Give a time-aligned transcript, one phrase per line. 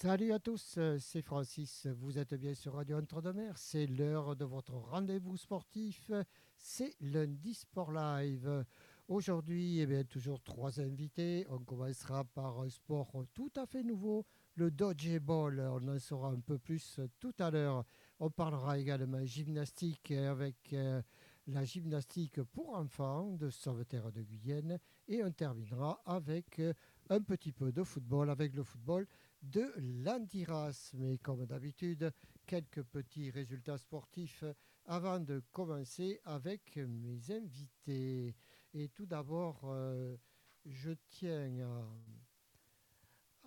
[0.00, 1.88] Salut à tous, euh, c'est Francis.
[1.88, 3.58] Vous êtes bien sur Radio Entre-deux-Mers.
[3.58, 6.12] C'est l'heure de votre rendez-vous sportif.
[6.56, 8.64] C'est lundi Sport Live.
[9.08, 11.44] Aujourd'hui, eh bien, toujours trois invités.
[11.50, 14.24] On commencera par un sport tout à fait nouveau,
[14.54, 15.58] le dodgeball.
[15.58, 17.84] On en saura un peu plus tout à l'heure.
[18.20, 21.02] On parlera également gymnastique avec euh,
[21.48, 24.78] la gymnastique pour enfants de Sauveterre de Guyenne.
[25.08, 26.72] Et on terminera avec euh,
[27.10, 29.08] un petit peu de football, avec le football
[29.42, 30.92] de l'Andiras.
[30.94, 32.12] Mais comme d'habitude,
[32.46, 34.44] quelques petits résultats sportifs
[34.86, 38.34] avant de commencer avec mes invités.
[38.74, 40.16] Et tout d'abord, euh,
[40.64, 41.58] je tiens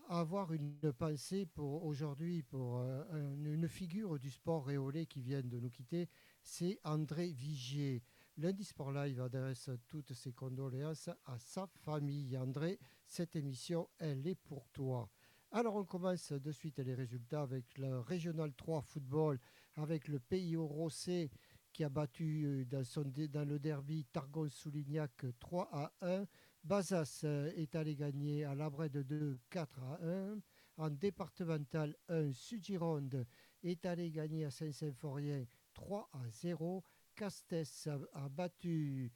[0.10, 5.42] à avoir une pensée pour aujourd'hui pour euh, une figure du sport réolé qui vient
[5.42, 6.10] de nous quitter,
[6.44, 8.04] c'est André Vigier.
[8.38, 12.38] Lundi Sport Live adresse toutes ses condoléances à sa famille.
[12.38, 15.10] André, cette émission, elle est pour toi.
[15.54, 19.38] Alors on commence de suite les résultats avec le Régional 3 football,
[19.76, 21.30] avec le Pays Rossé
[21.74, 26.26] qui a battu euh, dans, le derby Targon-Soulignac 3 à 1.
[26.64, 30.40] Bazas euh, est allé gagner à de 2 4 à 1.
[30.78, 33.26] En départemental 1, Sud-Gironde
[33.62, 36.82] est allé gagner à Saint-Symphorien 3 à 0.
[37.14, 39.12] Castès a, battu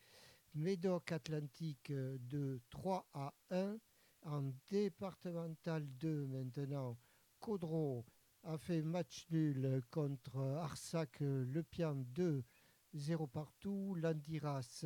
[0.53, 3.77] Médoc Atlantique euh, de 3 à 1.
[4.25, 6.97] En départemental 2 maintenant,
[7.39, 8.03] Caudreau
[8.41, 12.43] a fait match nul contre Arsac Le Pian 2,
[12.95, 13.93] 0 partout.
[13.93, 14.83] Landiras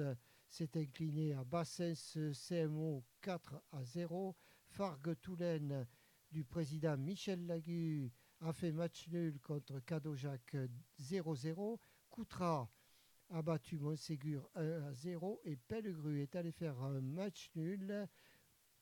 [0.49, 4.35] s'est incliné à Bassens CMO 4 à 0.
[4.67, 5.87] Fargue Toulaine
[6.29, 10.57] du président Michel Lagu a fait match nul contre Cadojac
[10.99, 11.79] 0-0.
[12.09, 12.69] Coutra
[13.29, 18.05] a battu Montségur 1 à 0 et Pellegru est allé faire un match nul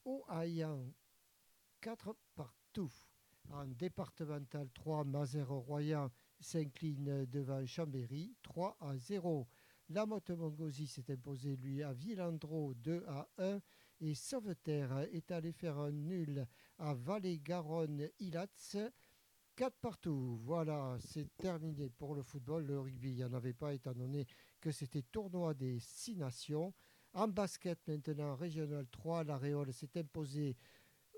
[0.08, 0.94] au Hayan
[1.82, 2.92] 4 partout.
[3.52, 6.10] En départemental 3, Mazères-Royan
[6.40, 9.48] s'incline devant Chambéry 3 à 0.
[9.90, 10.32] La Motte
[10.88, 13.60] s'est imposé lui à Villandreau 2 à 1
[14.00, 16.48] et Sauveterre est allé faire un nul
[16.78, 18.78] à Vallée-Garonne-Ilats
[19.58, 20.40] 4 partout.
[20.44, 22.66] Voilà, c'est terminé pour le football.
[22.66, 24.26] Le rugby, il n'y en avait pas étant donné
[24.62, 26.74] que c'était tournoi des six nations.
[27.14, 30.56] En basket maintenant, régional 3, la Réole s'est imposée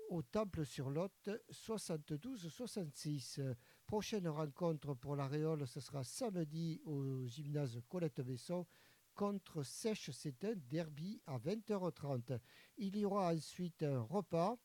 [0.08, 3.54] au Temple sur Lot 72-66.
[3.86, 8.66] Prochaine rencontre pour la Réole, ce sera samedi au gymnase Colette Besson
[9.14, 10.10] contre Sèche.
[10.12, 12.38] C'est un derby à 20h30.
[12.78, 14.56] Il y aura ensuite un repas,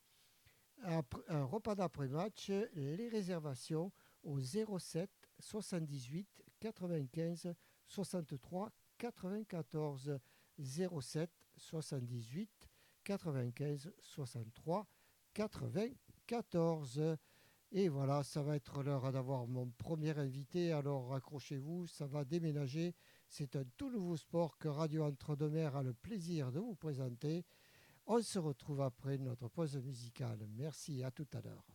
[0.83, 3.91] un repas d'après-match, les réservations
[4.23, 5.09] au 07
[5.39, 7.53] 78 95
[7.85, 10.19] 63 94.
[10.59, 12.49] 07 78
[13.03, 14.87] 95 63
[15.33, 17.17] 94.
[17.71, 20.71] Et voilà, ça va être l'heure d'avoir mon premier invité.
[20.71, 22.95] Alors accrochez-vous, ça va déménager.
[23.27, 27.43] C'est un tout nouveau sport que Radio Entre-deux-Mers a le plaisir de vous présenter.
[28.05, 30.47] On se retrouve après notre pause musicale.
[30.55, 31.74] Merci, à tout à l'heure.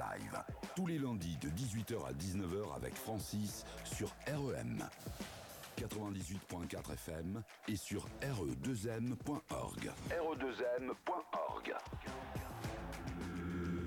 [0.00, 0.42] Live.
[0.74, 4.82] Tous les lundis de 18h à 19h avec Francis sur REM.
[5.76, 9.90] 98.4 FM et sur re2m.org.
[10.10, 11.74] re2m.org.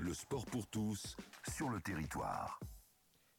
[0.02, 1.16] Le sport pour tous
[1.50, 2.60] sur le territoire.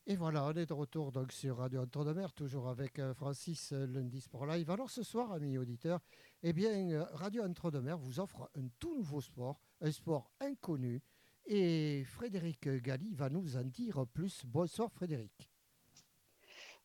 [0.07, 3.15] Et voilà, on est de retour donc sur Radio Entre de Mer, toujours avec euh,
[3.15, 4.69] Francis euh, Lundi Sport Live.
[4.69, 6.01] Alors ce soir, amis auditeurs,
[6.43, 10.31] eh bien, euh, Radio Entre de Mer vous offre un tout nouveau sport, un sport
[10.41, 11.01] inconnu.
[11.47, 14.45] Et Frédéric Galli va nous en dire plus.
[14.47, 15.51] Bonsoir Frédéric.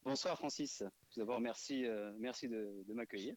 [0.04, 0.84] Bonsoir Francis.
[1.12, 1.86] Tout d'abord, merci,
[2.18, 3.36] merci de, m'accueillir.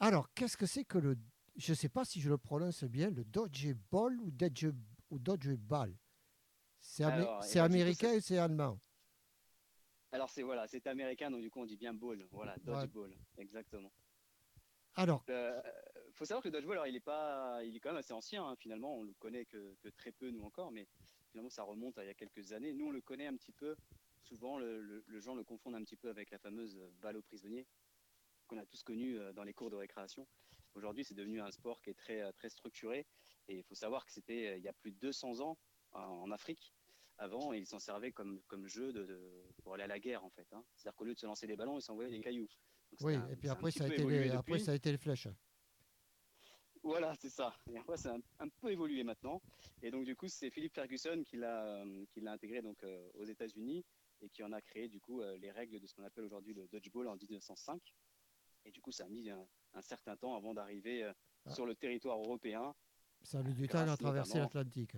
[0.00, 1.16] Alors, qu'est-ce que c'est que le...
[1.56, 4.66] Je ne sais pas si je le prononce bien, le dodgeball ou, dodge,
[5.10, 5.96] ou dodgeball
[6.80, 7.04] C'est
[7.58, 8.78] américain ou c'est allemand?
[10.12, 13.92] Alors c'est voilà, c'est américain, donc du coup on dit bien ball, voilà, dodgeball, exactement.
[14.94, 15.60] Alors, euh,
[16.16, 18.44] faut savoir que le dodgeball, alors, il est pas, il est quand même assez ancien.
[18.44, 20.86] Hein, finalement, on le connaît que, très peu nous encore, mais
[21.30, 22.72] finalement ça remonte à il y a quelques années.
[22.72, 23.76] Nous on le connaît un petit peu.
[24.22, 27.66] Souvent, le, le, gens le confondent un petit peu avec la fameuse balle aux prisonniers
[28.48, 30.26] qu'on a tous connu euh, dans les cours de récréation.
[30.74, 33.06] Aujourd'hui, c'est devenu un sport qui est très très structuré.
[33.48, 35.58] Et il faut savoir que c'était euh, il y a plus de 200 ans
[35.92, 36.74] en Afrique
[37.18, 39.20] avant, ils s'en servaient comme, comme jeu de,
[39.62, 40.46] pour aller à la guerre, en fait.
[40.52, 40.62] Hein.
[40.76, 42.48] C'est-à-dire qu'au lieu de se lancer des ballons, ils s'envoyaient des cailloux.
[43.00, 45.28] oui, et puis après ça, a été les, après ça a été les flèches.
[46.86, 47.52] Voilà, c'est ça.
[47.68, 49.42] Et après, ça a un, peu évolué maintenant.
[49.82, 53.24] Et donc, du coup, c'est Philippe Ferguson qui l'a, qui l'a intégré donc, euh, aux
[53.24, 53.84] États-Unis
[54.20, 56.54] et qui en a créé, du coup, euh, les règles de ce qu'on appelle aujourd'hui
[56.54, 57.82] le dodgeball en 1905.
[58.64, 59.46] Et du coup, ça a mis un,
[59.80, 61.12] certain temps avant d'arriver euh,
[61.44, 61.54] ah.
[61.54, 62.74] sur le territoire européen.
[63.22, 64.96] Ça a mis du temps à traverser l'Atlantique.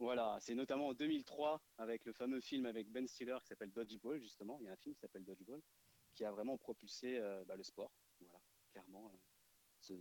[0.00, 4.18] Voilà, c'est notamment en 2003 avec le fameux film avec Ben Stiller qui s'appelle Dodgeball
[4.18, 4.58] justement.
[4.60, 5.60] Il y a un film qui s'appelle Dodgeball
[6.14, 7.92] qui a vraiment propulsé euh, bah, le sport.
[8.20, 8.40] Voilà,
[8.72, 9.18] clairement euh,
[9.78, 9.92] ce,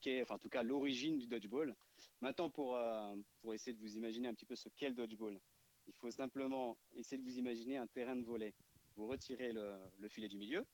[0.00, 1.74] qu'est, enfin en tout cas l'origine du dodgeball.
[2.20, 5.40] Maintenant pour euh, pour essayer de vous imaginer un petit peu ce qu'est le dodgeball,
[5.86, 8.54] il faut simplement essayer de vous imaginer un terrain de volet.
[8.96, 10.64] Vous retirez le, filet du milieu.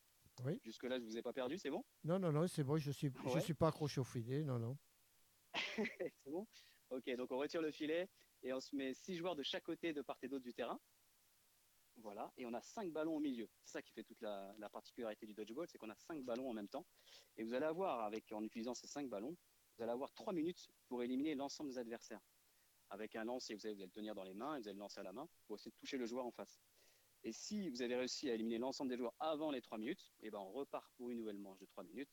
[0.44, 0.60] Oui.
[0.64, 1.84] Jusque là je vous ai pas perdu, c'est bon?
[2.04, 4.76] Non non non, c'est bon, je suis je suis pas accroché au filet, non non.
[5.76, 6.46] c'est bon?
[6.90, 8.08] Ok, donc on retire le filet
[8.42, 10.78] et on se met six joueurs de chaque côté de part et d'autre du terrain.
[12.00, 13.48] Voilà, et on a cinq ballons au milieu.
[13.64, 16.52] C'est ça qui fait toute la, particularité du dodgeball, c'est qu'on a cinq ballons en
[16.52, 16.86] même temps.
[17.36, 19.36] Et vous allez avoir, avec, en utilisant ces cinq ballons,
[19.76, 22.20] vous allez avoir trois minutes pour éliminer l'ensemble des adversaires.
[22.90, 24.74] Avec un lancer, vous allez, vous allez le tenir dans les mains et vous allez
[24.74, 26.60] le lancer à la main pour essayer de toucher le joueur en face.
[27.24, 30.28] Et si vous avez réussi à éliminer l'ensemble des joueurs avant les trois minutes, et
[30.28, 32.10] eh ben on repart pour une nouvelle manche de trois minutes.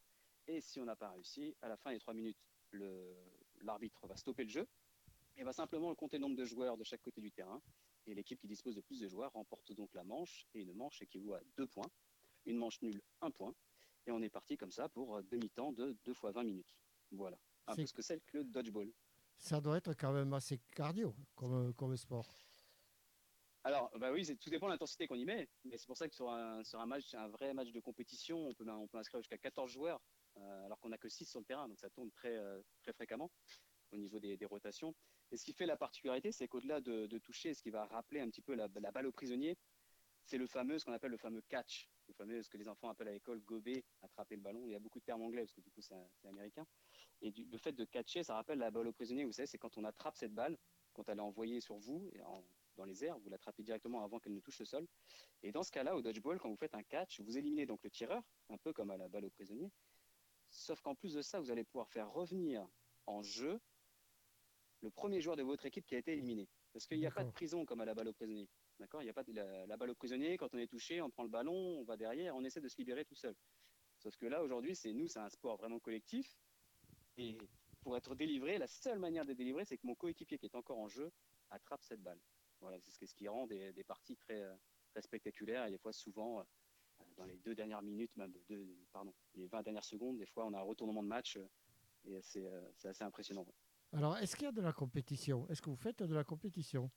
[0.48, 2.38] Et si on n'a pas réussi, à la fin des trois minutes,
[2.72, 3.16] le,
[3.62, 4.68] l'arbitre va stopper le jeu
[5.38, 7.62] et va simplement compter le nombre de joueurs de chaque côté du terrain.
[8.08, 10.46] Et l'équipe qui dispose de plus de joueurs remporte donc la manche.
[10.54, 11.90] Et une manche équivaut à deux points.
[12.46, 13.56] Une manche nulle, un point.
[14.06, 16.76] Et on est parti comme ça pour demi-temps de 2 fois 20 minutes.
[17.12, 17.38] Voilà.
[17.68, 18.92] Un peu ce que c'est que le dodgeball.
[19.38, 22.38] Ça doit être quand même assez cardio comme, comme sport.
[23.64, 25.50] Alors, bah oui, tout dépend de l'intensité qu'on y met.
[25.64, 28.48] Mais c'est pour ça que sur un, sur un match, un vrai match de compétition,
[28.48, 30.00] on peut, on peut inscrire jusqu'à 14 joueurs.
[30.38, 32.92] Euh, alors qu'on n'a que 6 sur le terrain, donc ça tourne très, euh, très
[32.94, 33.32] fréquemment
[33.96, 34.94] au niveau des, rotations.
[35.32, 38.30] Et ce qui fait la particularité, c'est qu'au-delà de, toucher, ce qui va rappeler un
[38.30, 39.58] petit peu la, balle au prisonnier,
[40.24, 42.90] c'est le fameux, ce qu'on appelle le fameux catch, le fameux, ce que les enfants
[42.90, 44.64] appellent à l'école gober, attraper le ballon.
[44.66, 45.96] Il y a beaucoup de termes anglais parce que du coup c'est
[46.28, 46.66] américain.
[47.22, 49.24] Et le fait de catcher, ça rappelle la balle au prisonnier.
[49.24, 50.58] Vous savez, c'est quand on attrape cette balle,
[50.94, 52.12] quand elle est envoyée sur vous
[52.76, 54.88] dans les airs, vous l'attrapez directement avant qu'elle ne touche le sol.
[55.44, 57.92] Et dans ce cas-là, au dodgeball, quand vous faites un catch, vous éliminez donc le
[57.92, 59.72] tireur, un peu comme à la balle au prisonnier,
[60.56, 62.68] Sauf qu'en plus de ça, vous allez pouvoir faire revenir
[63.06, 63.60] en jeu
[64.86, 66.48] le premier joueur de votre équipe qui a été éliminé.
[66.72, 68.48] Parce qu'il n'y a pas de prison comme à la balle au prisonnier.
[68.80, 69.02] D'accord?
[69.02, 70.38] Il n'y a pas de la, balle au prisonnier.
[70.38, 72.78] Quand on est touché, on prend le ballon, on va derrière, on essaie de se
[72.78, 73.36] libérer tout seul.
[73.98, 76.38] Sauf que là, aujourd'hui, c'est nous, c'est un sport vraiment collectif.
[77.18, 77.36] Et
[77.82, 80.78] pour être délivré, la seule manière de délivrer, c'est que mon coéquipier qui est encore
[80.78, 81.12] en jeu
[81.50, 82.20] attrape cette balle.
[82.62, 84.44] Voilà, c'est ce qui rend des, parties très,
[84.92, 86.46] très spectaculaires et des fois souvent
[87.18, 90.54] dans les deux dernières minutes, même deux, pardon, les 20 dernières secondes, des fois on
[90.54, 91.48] a un retournement de match euh,
[92.06, 93.46] et c'est euh, assez impressionnant.
[93.96, 95.48] Alors, est-ce qu'il y a de la compétition?
[95.48, 96.92] Est-ce que vous faites de la compétition?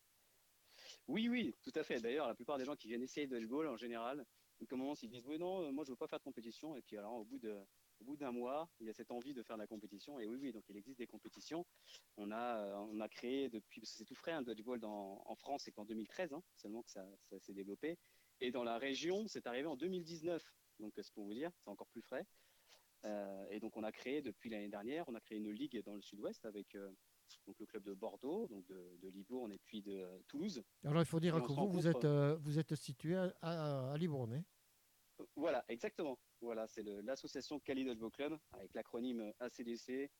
[1.06, 2.00] Oui, oui, tout à fait.
[2.00, 4.26] D'ailleurs, la plupart des gens qui viennent essayer de dodgeball, en général,
[4.58, 6.74] ils commencent, ils disent oui, non, euh, moi je veux pas faire de compétition.
[6.74, 9.62] Et puis alors, au bout d'un mois, il y a cette envie de faire de
[9.62, 10.18] la compétition.
[10.18, 11.64] Et oui, oui, donc il existe des compétitions.
[12.16, 15.36] On a, on a créé depuis, parce que c'est tout frais, un dodgeball dans, en
[15.36, 17.96] France, c'est qu'en 2013 hein, seulement que ça, ça s'est développé.
[18.40, 20.42] Et dans la région, c'est arrivé en 2019.
[20.80, 22.26] Donc, c'est pour vous dire, c'est encore plus frais.
[23.04, 25.94] Euh, et donc, on a créé depuis l'année dernière, on a créé une ligue dans
[25.94, 26.90] le sud-ouest avec euh,
[27.46, 30.62] donc le club de Bordeaux, donc de, Libourne et puis de Toulouse.
[30.84, 34.34] Alors, il faut dire que vous, vous êtes, euh, vous êtes situé à, Libourne.
[34.34, 34.44] Hein?
[35.36, 36.18] Voilà, exactement.
[36.40, 40.10] Voilà, c'est l'association Cali Dodgeball Club avec l'acronyme ACDC,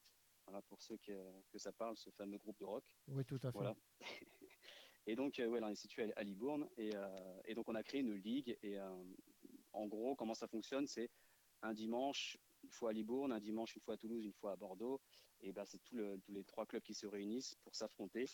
[0.47, 1.12] Voilà, pour ceux que,
[1.50, 2.85] que ça parle, ce fameux groupe de rock.
[3.06, 3.58] Oui, tout à fait.
[3.58, 3.76] Voilà.
[5.06, 6.68] et donc, euh, ouais, là, on est situé à, à Libourne.
[6.76, 8.58] Et, euh, et donc, on a créé une ligue.
[8.62, 8.90] Et euh,
[9.73, 11.11] en gros, comment ça fonctionne C'est
[11.62, 12.37] un dimanche,
[12.68, 15.00] une fois à Libourne, un dimanche, une fois à Toulouse, une fois à Bordeaux.
[15.40, 18.26] Et ben, c'est le- tous les trois clubs qui se réunissent pour s'affronter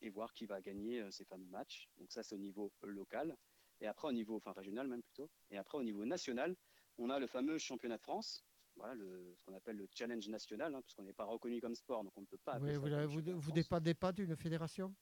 [0.00, 1.88] et voir qui va gagner euh, ces fameux matchs.
[1.98, 3.36] Donc, ça, c'est au niveau local.
[3.80, 5.30] Et après, au niveau, enfin régional même plutôt.
[5.50, 6.56] Et après, au niveau national,
[6.98, 8.44] on a le fameux championnat de France.
[8.74, 12.02] Voilà, le, ce qu'on appelle le challenge national, hein, puisqu'on n'est pas reconnu comme sport,
[12.02, 12.58] donc on ne peut pas.
[12.58, 14.94] Oui, vous, vous, dépendez pas d'une fédération?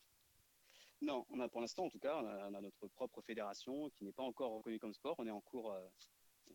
[1.00, 3.90] Non, on a pour l'instant, en tout cas, on a, on a notre propre fédération
[3.90, 5.14] qui n'est pas encore reconnue comme sport.
[5.18, 5.86] On est en cours, euh,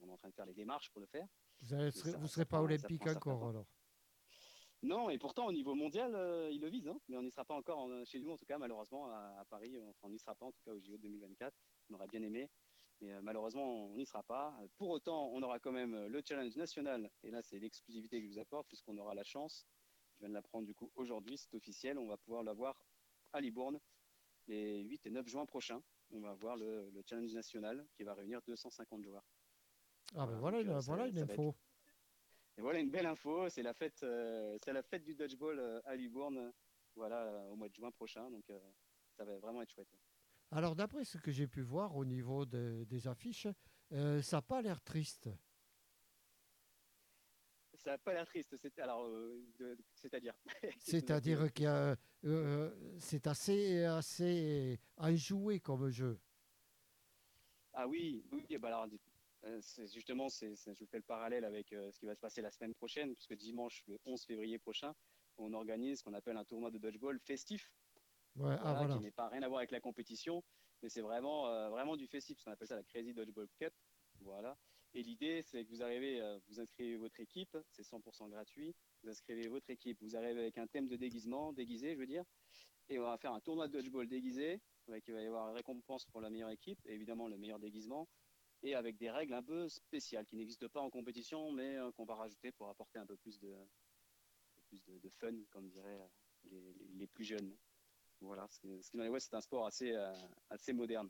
[0.01, 1.27] on est en train de faire les démarches pour le faire.
[1.61, 3.65] Vous ne serez, pas olympique encore alors
[4.83, 7.45] Non, et pourtant, au niveau mondial, euh, il le vise, hein, mais on n'y sera
[7.45, 9.77] pas encore en- chez nous, en tout cas, malheureusement, à, à Paris.
[9.89, 11.55] Enfin, on n'y sera pas, en tout cas, au JO 2024.
[11.89, 12.49] On aurait bien aimé,
[12.99, 14.57] mais euh, malheureusement, on n'y sera pas.
[14.77, 18.33] Pour autant, on aura quand même le challenge national, et là, c'est l'exclusivité que je
[18.33, 19.67] vous apporte, puisqu'on aura la chance,
[20.15, 22.75] je viens de l'apprendre du coup aujourd'hui, c'est officiel, on va pouvoir l'avoir
[23.33, 23.79] à Libourne
[24.47, 25.81] les 8 et 9 juin prochains.
[26.11, 29.23] On va avoir le, le challenge national qui va réunir 250 joueurs.
[30.15, 31.55] Ah ben Voilà, voilà, une, euh, voilà une être- info.
[32.57, 35.81] Et voilà une belle info, c'est la fête, euh, c'est la fête du dodgeball euh,
[35.85, 36.51] à Libourne,
[36.95, 38.59] voilà au mois de juin prochain, donc euh,
[39.17, 39.87] ça va vraiment être chouette.
[40.51, 43.47] Alors d'après ce que j'ai pu voir au niveau de- des affiches,
[43.89, 45.29] ça n'a pas l'air triste.
[47.75, 49.09] Ça n'a pas l'air triste, c'est alors
[49.95, 50.35] c'est-à-dire.
[50.79, 51.95] C'est-à-dire qu'il y a,
[52.99, 56.19] c'est assez, assez enjoué comme jeu.
[57.73, 58.87] Ah oui, oui, bah alors
[59.61, 62.41] c'est justement, c'est, je vous fais le parallèle avec euh, ce qui va se passer
[62.41, 64.93] la semaine prochaine, puisque dimanche, le 11 février prochain,
[65.37, 67.71] on organise ce qu'on appelle un tournoi de dodgeball festif.
[68.35, 68.95] Ouais, ah voilà, voilà.
[68.95, 70.43] qui n'est pas rien à voir avec la compétition,
[70.81, 73.73] mais c'est vraiment, euh, vraiment du festif, ce qu'on appelle ça la Crazy Dodgeball Cup.
[74.21, 74.57] Voilà.
[74.93, 78.75] Et l'idée, c'est que vous arrivez, euh, vous inscrivez votre équipe, c'est 100% gratuit.
[79.03, 82.23] Vous inscrivez votre équipe, vous arrivez avec un thème de déguisement, déguisé, je veux dire,
[82.89, 85.55] et on va faire un tournoi de dodgeball déguisé, avec il va y avoir une
[85.55, 88.07] récompense pour la meilleure équipe, et évidemment le meilleur déguisement,
[88.63, 92.05] et avec des règles un peu spéciales qui n'existent pas en compétition, mais euh, qu'on
[92.05, 93.55] va rajouter pour apporter un peu plus de,
[94.67, 96.07] plus de, de fun, comme diraient euh,
[96.51, 97.55] les, les- les plus jeunes.
[98.19, 100.13] Voilà, ce qui- dans les c'est un sport assez, euh,
[100.49, 101.09] assez moderne.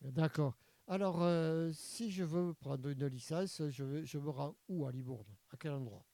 [0.00, 0.56] D'accord.
[0.86, 5.26] Alors, euh, si je veux prendre une licence, je, me rends où à Libourne?
[5.50, 6.06] À quel endroit?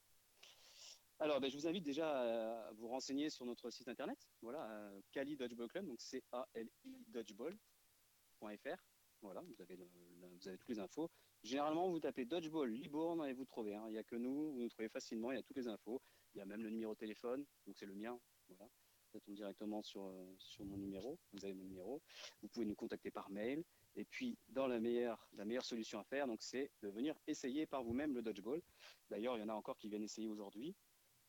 [1.20, 4.18] Alors, ben, je vous invite déjà à vous renseigner sur notre site internet.
[4.42, 8.84] Voilà, Cali Dodgeball Club, donc C-A-L-I dodgeball.fr.
[9.24, 11.10] Voilà, vous avez, vous avez toutes les infos.
[11.42, 13.74] Généralement, vous tapez Dodgeball Libourne et vous trouvez.
[13.74, 13.84] hein.
[13.88, 16.02] Il n'y a que nous, vous nous trouvez facilement, il y a toutes les infos.
[16.34, 18.20] Il y a même le numéro de téléphone, donc c'est le mien.
[18.48, 18.68] Voilà.
[19.12, 21.18] Ça tombe directement sur, euh, sur mon numéro.
[21.32, 22.02] Vous avez mon numéro.
[22.42, 23.64] Vous pouvez nous contacter par mail.
[23.96, 27.82] Et puis, dans la meilleure, la meilleure solution à faire, c'est de venir essayer par
[27.82, 28.60] vous-même le dodgeball.
[29.08, 30.74] D'ailleurs, il y en a encore qui viennent essayer aujourd'hui.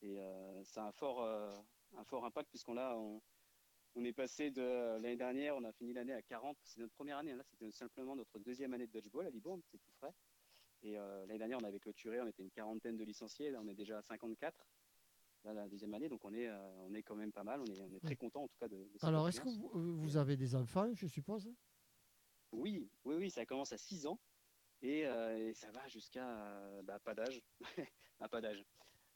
[0.01, 1.55] Et euh, ça a un fort, euh,
[1.95, 3.21] un fort impact puisqu'on a, on,
[3.95, 6.57] on est passé de l'année dernière, on a fini l'année à 40.
[6.63, 7.31] C'est notre première année.
[7.31, 7.37] hein.
[7.37, 9.61] Là, c'était simplement notre deuxième année de dodgeball à Libourne.
[9.71, 10.13] C'est tout frais.
[10.83, 13.51] Et euh, l'année dernière, on avait clôturé, on était une quarantaine de licenciés.
[13.51, 14.67] Là, on est déjà à 54.
[15.45, 17.61] Là, la deuxième année, donc on est, euh, on est quand même pas mal.
[17.61, 18.75] On est, on est très content en tout cas de.
[18.77, 21.49] de cette Alors, est-ce que vous, euh, vous avez des enfants, je suppose?
[22.51, 24.19] Oui, oui, oui, ça commence à 6 ans
[24.81, 27.41] et, euh, et ça va jusqu'à euh, bah, pas d'âge,
[28.31, 28.65] pas d'âge,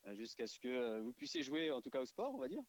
[0.07, 2.47] Euh, jusqu'à ce que euh, vous puissiez jouer en tout cas au sport, on va
[2.47, 2.61] dire.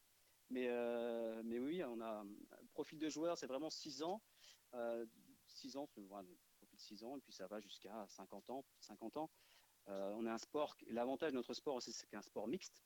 [0.51, 2.25] Mais, euh, mais oui, on a
[2.73, 4.21] profil de joueur, c'est vraiment 6 ans,
[4.73, 5.05] euh,
[5.47, 6.27] 6 ans, c'est voilà,
[6.57, 9.29] profil de 6 ans, et puis ça va jusqu'à 50 ans, 50 ans.
[9.87, 12.83] Euh, on a un sport, l'avantage de notre sport c'est qu'un sport mixte.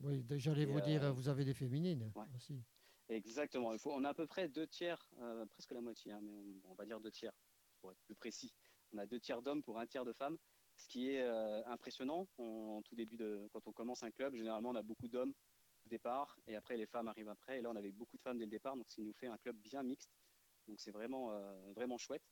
[0.00, 2.26] Oui, j'allais vous dire, euh, vous avez des féminines ouais.
[2.36, 2.62] aussi.
[3.08, 3.72] Exactement.
[3.72, 6.30] Il faut, on a à peu près deux tiers, euh, presque la moitié, hein, mais
[6.30, 7.32] on, on va dire deux tiers
[7.80, 8.54] pour être plus précis.
[8.92, 10.38] On a deux tiers d'hommes pour un tiers de femmes,
[10.76, 12.28] ce qui est euh, impressionnant.
[12.38, 15.34] On- en tout début de, quand on commence un club, généralement on a beaucoup d'hommes
[15.88, 17.58] départ, et après les femmes arrivent après.
[17.58, 19.38] Et là, on avait beaucoup de femmes dès le départ, donc qui nous fait un
[19.38, 20.10] club bien mixte.
[20.68, 22.22] Donc c'est vraiment, euh, vraiment chouette.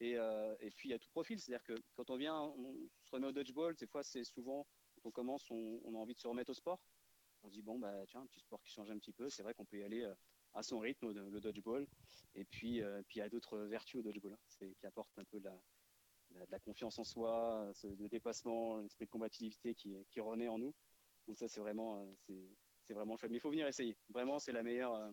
[0.00, 2.74] Et, euh, et puis il y a tout profil, c'est-à-dire que quand on vient, on
[3.04, 3.74] se remet au dodgeball.
[3.76, 6.80] Des fois, c'est souvent quand on commence, on, a envie de se remettre au sport
[7.42, 9.42] on se dit bon bah tiens un petit sport qui change un petit peu c'est
[9.42, 10.14] vrai qu'on peut y aller euh,
[10.54, 11.86] à son rythme le, dodgeball
[12.34, 14.38] et puis puis il y a d'autres vertus au dodgeball hein.
[14.48, 15.48] c'est qui apportent un peu de
[16.50, 20.74] la, confiance en soi le dépassement l'esprit de combativité qui, qui renaît en nous
[21.28, 22.04] donc ça c'est vraiment
[22.86, 25.10] c'est vraiment chouette mais il faut venir essayer vraiment c'est la meilleure euh,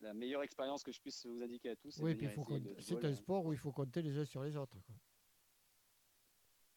[0.00, 2.28] la meilleure expérience que je puisse vous indiquer à tous Oui, puis
[2.78, 4.78] c'est un sport où il faut compter les uns sur les autres.
[4.86, 4.94] quoi.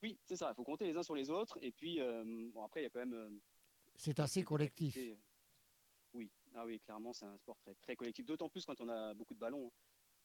[0.03, 2.63] oui c'est ça il faut compter les uns sur les autres et puis euh, bon
[2.63, 3.29] après il y a quand même euh,
[3.95, 4.95] C'est assez collectif.
[4.97, 5.17] Et-
[6.13, 9.13] Oui, ah oui, clairement, c'est un sport très, très collectif, d'autant plus quand on a
[9.13, 9.71] beaucoup de ballons.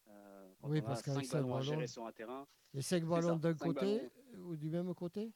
[0.06, 2.46] Euh, quand Oui, on parce qu'avec cinq cinq ballons à ballons- gérer sur un terrain.
[2.73, 4.11] Les cinq ça, ballons d'un côté ballons.
[4.49, 5.30] ou du même côté?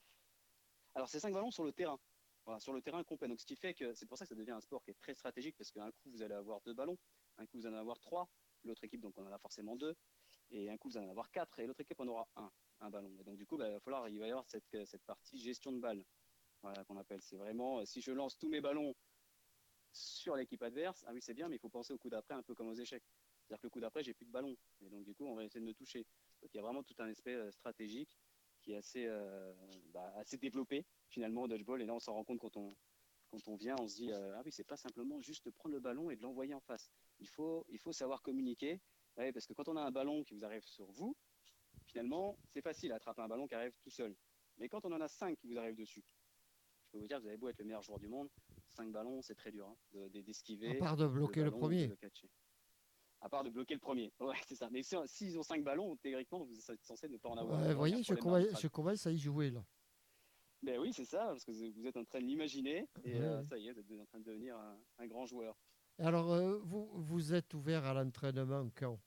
[0.95, 1.99] Alors, c'est cinq ballons sur le terrain.
[2.59, 3.29] Sur le terrain complet.
[3.29, 5.57] Donc, ce qui c'est pour ça que ça devient un sport qui est très stratégique
[5.57, 6.97] parce qu'un coup, vous allez avoir deux ballons,
[7.37, 8.29] un coup, vous allez en avoir trois,
[8.65, 9.95] l'autre équipe, donc on en a forcément deux,
[10.51, 12.29] et un coup, vous allez en avoir quatre, et l'autre équipe en aura
[12.81, 13.13] un, ballon.
[13.21, 15.73] Et donc, du coup, bah, il va falloir, il y avoir cette, cette partie gestion
[15.73, 16.05] de balle,
[16.63, 17.21] voilà, qu'on appelle.
[17.23, 18.95] C'est vraiment, si je lance tous mes ballons
[19.93, 22.43] sur l'équipe adverse, ah oui, c'est bien, mais il faut penser au coup d'après, un
[22.43, 23.05] peu comme aux échecs.
[23.49, 24.57] C'est-à-dire que le coup d'après, j'ai plus de ballon.
[24.81, 26.05] Et donc, du coup, on va essayer de me toucher.
[26.43, 28.19] Donc, il y a vraiment tout un aspect euh, stratégique
[28.61, 29.53] qui est assez, euh,
[29.93, 31.83] bah, assez développé, finalement, au dodgeball.
[31.83, 32.69] Et là, on s'en rend compte quand on,
[33.31, 35.81] quand on vient, on se dit, euh, ah oui, c'est pas simplement juste prendre le
[35.81, 36.91] ballon et de l'envoyer en face.
[37.21, 38.81] Il faut, il faut savoir communiquer.
[39.17, 41.17] Ouais, parce que quand on a un ballon qui vous arrive sur vous,
[41.87, 44.15] finalement, c'est facile d'attraper un ballon qui arrive tout seul.
[44.59, 46.05] Mais quand on en a cinq qui vous arrivent dessus,
[46.85, 48.29] je peux vous dire, vous avez beau être le meilleur joueur du monde,
[48.69, 50.77] cinq ballons, c'est très dur hein, de- de- d'esquiver.
[50.77, 51.89] À part de bloquer le ballon, premier.
[51.89, 52.31] de catcher.
[53.21, 54.13] À part de bloquer le premier.
[54.21, 54.69] Ouais, c'est ça.
[54.71, 57.61] Mais si- s'ils ont cinq ballons, théoriquement, vous êtes censé ne pas en avoir.
[57.61, 58.63] Ouais, vous voyez, il y a un je problème commence, arbitral.
[58.63, 59.65] je commence à y jouer là.
[60.63, 62.89] Ben oui, c'est ça, parce que vous êtes en train de l'imaginer.
[63.05, 65.25] Et Ouais, euh, ça y est, vous êtes en train de devenir un, un grand
[65.25, 65.57] joueur.
[65.99, 68.99] Alors, euh, vous, vous êtes ouvert à l'entraînement quand?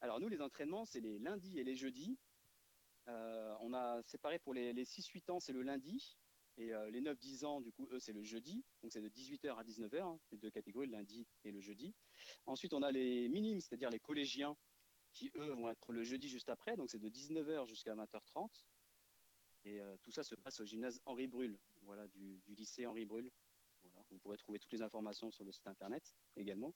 [0.00, 2.18] Alors nous, les entraînements, c'est les lundis et les jeudis.
[3.08, 6.16] Euh, on a séparé pour les, les 6-8 ans, c'est le lundi.
[6.56, 8.64] Et les 9-10 ans, du coup, eux, c'est le jeudi.
[8.80, 11.92] Donc c'est de 18h à 19h, hein, les deux catégories, le lundi et le jeudi.
[12.46, 14.56] Ensuite, on a les minimes, c'est-à-dire les collégiens,
[15.12, 16.76] qui, eux, vont être le jeudi juste après.
[16.76, 18.50] Donc c'est de 19h jusqu'à 20h30.
[19.64, 23.04] Et euh, tout ça se passe au gymnase Henri Brul, voilà, du, du lycée Henri
[23.04, 23.30] Brul.
[23.82, 24.04] Voilà.
[24.10, 26.74] Vous pourrez trouver toutes les informations sur le site internet également.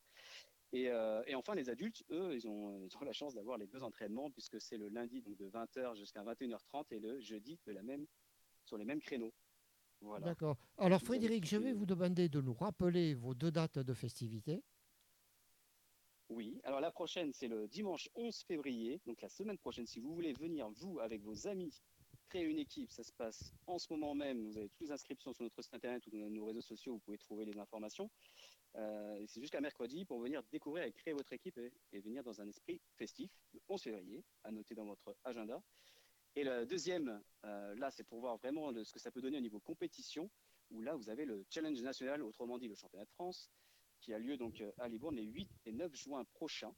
[0.72, 3.66] Et, euh, et enfin, les adultes, eux, ils ont, ils ont la chance d'avoir les
[3.66, 7.72] deux entraînements puisque c'est le lundi donc de 20h jusqu'à 21h30 et le jeudi de
[7.72, 8.06] la même,
[8.64, 9.32] sur les mêmes créneaux.
[10.00, 10.26] Voilà.
[10.26, 10.56] D'accord.
[10.76, 14.62] Alors, Frédéric, je vais vous demander de nous rappeler vos deux dates de festivité.
[16.28, 16.60] Oui.
[16.64, 19.00] Alors la prochaine, c'est le dimanche 11 février.
[19.06, 21.82] Donc la semaine prochaine, si vous voulez venir, vous, avec vos amis,
[22.28, 24.44] créer une équipe, ça se passe en ce moment même.
[24.44, 26.98] Vous avez toutes les inscriptions sur notre site internet ou dans nos réseaux sociaux, vous
[27.00, 28.10] pouvez trouver les informations.
[28.76, 32.46] Euh, c'est jusqu'à mercredi pour venir découvrir et créer votre équipe et, venir dans un
[32.46, 35.62] esprit festif, le 11 février, à noter dans votre agenda.
[36.36, 39.42] Et le deuxième, euh, là, c'est pour voir vraiment ce que ça peut donner au
[39.42, 40.30] niveau compétition,
[40.70, 43.50] où là, vous avez le challenge national, autrement dit le championnat de France,
[44.00, 46.74] qui a lieu donc euh, à Libourne les 8 et 9 juin prochains.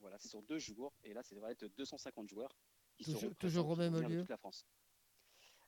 [0.00, 2.54] Voilà, c'est sur deux jours, et là, ça va être 250 joueurs
[2.96, 4.66] qui Toujours- seront toujours au même lieu toute la France.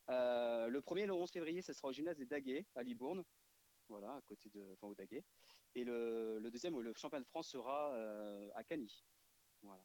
[0.09, 3.25] Euh, le premier, le 11 février, ce sera au gymnase des Daguets, à Libourne,
[3.89, 5.25] voilà, à côté de, enfin, au Daguet.
[5.75, 9.05] Et le, le deuxième, le championnat de France sera euh, à Cagny,
[9.62, 9.83] voilà,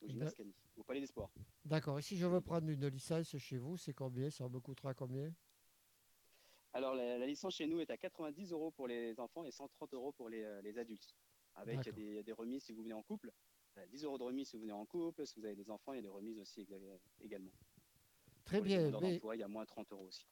[0.00, 1.32] au gymnase Cagny, au Palais des Sports.
[1.64, 1.98] D'accord.
[1.98, 4.30] Et si je veux prendre une licence chez vous, c'est combien?
[4.30, 5.32] Ça me coûtera combien?
[6.72, 9.92] Alors, la, la licence chez nous est à 90 euros pour les enfants et 130
[9.94, 11.14] euros pour les, euh, les adultes.
[11.54, 13.30] Avec des remises si vous venez en couple.
[13.78, 15.26] Euh, 10 euros de remise si vous venez en couple.
[15.26, 16.66] Si vous avez des enfants, il y a des remises aussi
[17.20, 17.52] également.
[18.44, 18.90] Très Pour bien.
[19.00, 20.26] mais il y a moins 30 euros aussi.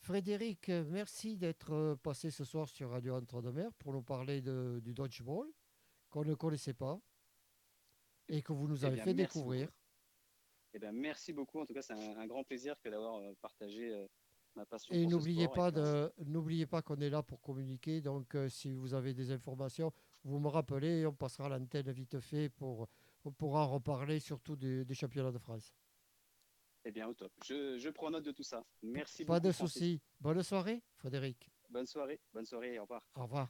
[0.00, 4.80] Frédéric, euh, merci d'être euh, passé ce soir sur Radio Entre-deux-Mers pour nous parler de-
[4.82, 5.48] du dodgeball
[6.10, 7.00] qu'on ne connaissait pas
[8.28, 9.70] et que vous nous Eh avez bien, fait merci découvrir.
[10.74, 11.58] Eh ben, merci beaucoup.
[11.60, 14.06] En tout cas, c'est un, un grand plaisir que d'avoir euh, partagé euh,
[14.56, 14.94] ma passion.
[14.94, 15.70] Et n'oubliez pas
[16.18, 18.00] n'oubliez pas qu'on est là pour communiquer.
[18.02, 19.90] Donc euh, si vous avez des informations,
[20.24, 22.88] vous me rappelez et on passera l'antenne vite fait pour
[23.24, 25.74] on pourra reparler surtout des, des championnats de France.
[26.84, 27.32] Eh bien, au top.
[27.44, 28.62] Je, je prends note de tout ça.
[28.82, 29.46] Merci Pas beaucoup.
[29.48, 29.72] de Francis.
[29.74, 30.02] souci.
[30.20, 31.50] Bonne soirée, Frédéric.
[31.70, 32.20] Bonne soirée.
[32.32, 32.78] Bonne soirée.
[32.78, 33.02] Au revoir.
[33.14, 33.48] Au revoir.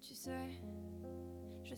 [0.00, 0.50] Tu sais,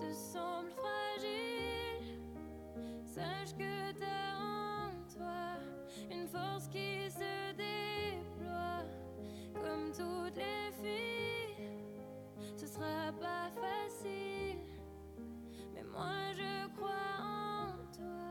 [0.00, 2.20] te semblent fragiles,
[3.04, 5.58] sache que t'as en toi
[6.10, 8.84] une force qui se déploie
[9.54, 11.70] comme toutes les filles.
[12.56, 14.58] Ce sera pas facile,
[15.74, 18.28] mais moi je crois en toi.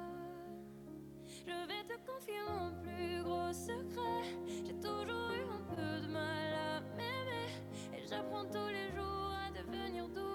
[1.25, 4.23] Je vais te confier mon plus gros secret.
[4.65, 7.49] J'ai toujours eu un peu de mal à m'aimer.
[7.95, 10.34] Et j'apprends tous les jours à devenir douce.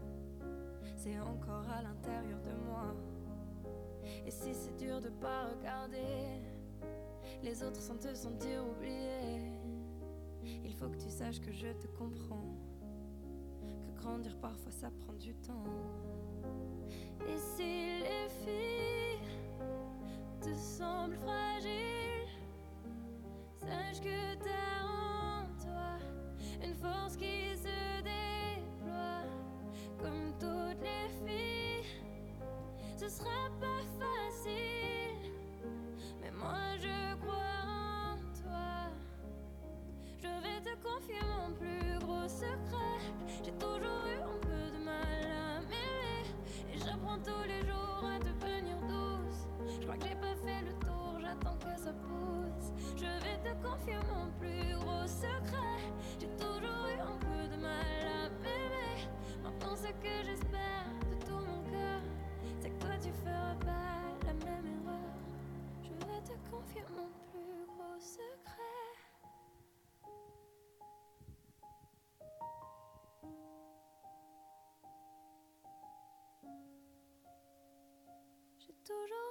[1.03, 2.93] c'est encore à l'intérieur de moi.
[4.23, 6.41] Et si c'est dur de pas regarder
[7.41, 9.57] les autres sans te sentir oublié,
[10.63, 12.55] il faut que tu saches que je te comprends.
[13.83, 15.65] Que grandir parfois ça prend du temps.
[17.27, 19.27] Et si les filles
[20.39, 22.29] te semblent fragiles,
[23.57, 25.97] sache que t'as en toi
[26.63, 27.80] une force qui se
[30.01, 31.85] comme toutes les filles.
[32.97, 35.31] Ce sera pas facile,
[36.21, 38.91] mais moi je crois en toi.
[40.21, 42.99] Je vais te confier mon plus gros secret.
[43.43, 46.25] J'ai toujours eu un peu de mal à m'aimer.
[46.73, 49.47] Et j'apprends tous les jours à devenir douce.
[49.79, 52.71] Je crois que j'ai pas fait le tour, j'attends que ça pousse.
[52.95, 55.70] Je vais te confier mon plus gros secret.
[59.99, 62.01] Que j'espère de tout mon cœur,
[62.59, 65.15] c'est que toi tu feras pas la même erreur.
[65.83, 68.61] Je vais te confier mon plus gros secret.
[78.59, 79.30] J'ai toujours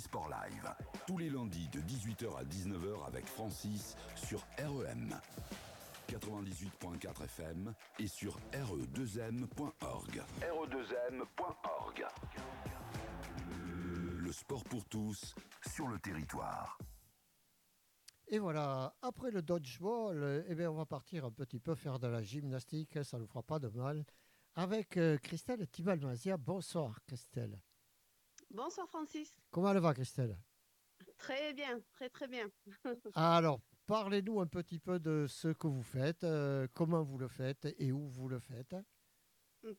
[0.00, 0.74] Sport Live.
[1.06, 5.14] Tous les lundis de 18h à 19h avec Francis sur REM.
[6.08, 10.22] 98.4 FM et sur E re2m.org.
[10.40, 12.04] re2m.org.
[14.18, 15.34] Le sport pour tous
[15.72, 16.78] sur le territoire.
[18.28, 22.08] Et voilà, après le dodgeball, eh bien, on va partir un petit peu faire de
[22.08, 24.04] la gymnastique, ça ne nous fera pas de mal,
[24.54, 26.36] avec euh, Christelle Tibalmazia.
[26.38, 27.60] Bonsoir Christelle.
[28.50, 29.38] Bonsoir Francis.
[29.50, 30.36] Comment elle va Christelle?
[31.18, 32.50] Très bien, très très bien.
[33.14, 37.66] Alors, parlez-nous un petit peu de ce que vous faites, euh, comment vous le faites
[37.78, 38.76] et où vous le faites.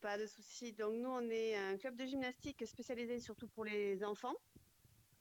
[0.01, 0.73] Pas de souci.
[0.73, 4.35] Donc nous, on est un club de gymnastique spécialisé surtout pour les enfants.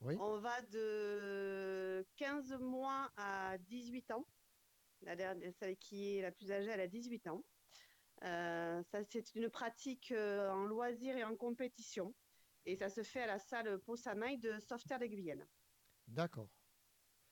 [0.01, 0.17] Oui.
[0.21, 4.27] On va de 15 mois à 18 ans.
[5.03, 7.45] La dernière, celle qui est la plus âgée, elle a 18 ans.
[8.23, 12.15] Euh, ça, c'est une pratique euh, en loisir et en compétition.
[12.66, 15.44] Et ça se fait à la salle Pau-Samaï de Sauveterre des.
[16.09, 16.48] D'accord.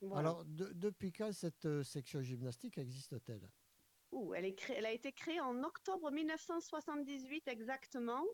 [0.01, 0.31] Voilà.
[0.31, 3.49] Alors, de- depuis quand cette euh, section gymnastique existe-t-elle?
[4.11, 8.25] Ouh, elle, est cré- elle a été créée en octobre 1978 exactement.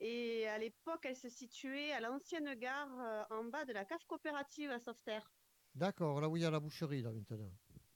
[0.00, 4.04] Et à l'époque, elle se situait à l'ancienne gare euh, en bas de la cave
[4.08, 5.30] coopérative à Sauveterre.
[5.74, 7.52] D'accord, là où il y a la boucherie, là, maintenant.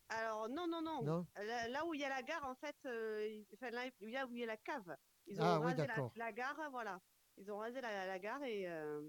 [0.08, 1.02] Alors, non, non, non.
[1.02, 1.26] Non?
[1.36, 4.38] Là, là où il y a la gare, en fait, euh, enfin, là où il
[4.38, 4.96] y a, la cave.
[5.26, 6.12] Ils ont Ah oui, la, d'accord.
[6.16, 7.00] la gare, voilà.
[7.38, 9.02] Ils ont rasé la, la gare et, euh,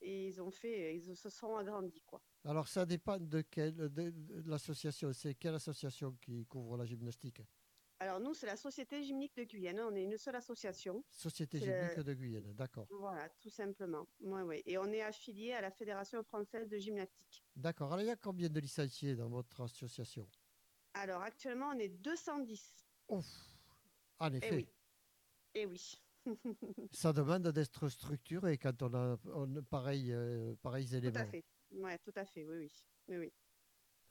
[0.00, 2.20] et ils ont fait, ils se sont agrandis, quoi.
[2.44, 5.12] Alors, ça dépend de quelle de, de l'association.
[5.12, 7.40] C'est quelle association qui couvre la gymnastique?
[8.00, 9.80] Alors, nous, c'est la Société Gymnique de Guyane.
[9.80, 11.02] On est une seule association.
[11.10, 12.86] Société gymnique le- de Guyane, d'accord.
[12.90, 14.06] Voilà, tout simplement.
[14.66, 17.42] Et on est affilié à la Fédération française de gymnastique.
[17.56, 17.92] D'accord.
[17.92, 20.26] Alors, il y a combien de licenciés dans votre association?
[20.94, 22.84] Alors actuellement, on est 210.
[23.08, 23.24] Ouf
[24.20, 24.66] En Eh effet, oui.
[25.54, 26.03] Eh oui.
[26.92, 31.20] Ça demande d'être structuré quand on a on- pareil, euh, pareils Tout éléments.
[31.20, 31.44] à fait.
[31.72, 32.44] Ouais, tout à fait.
[32.44, 32.72] Oui, oui.
[33.08, 33.32] oui, oui.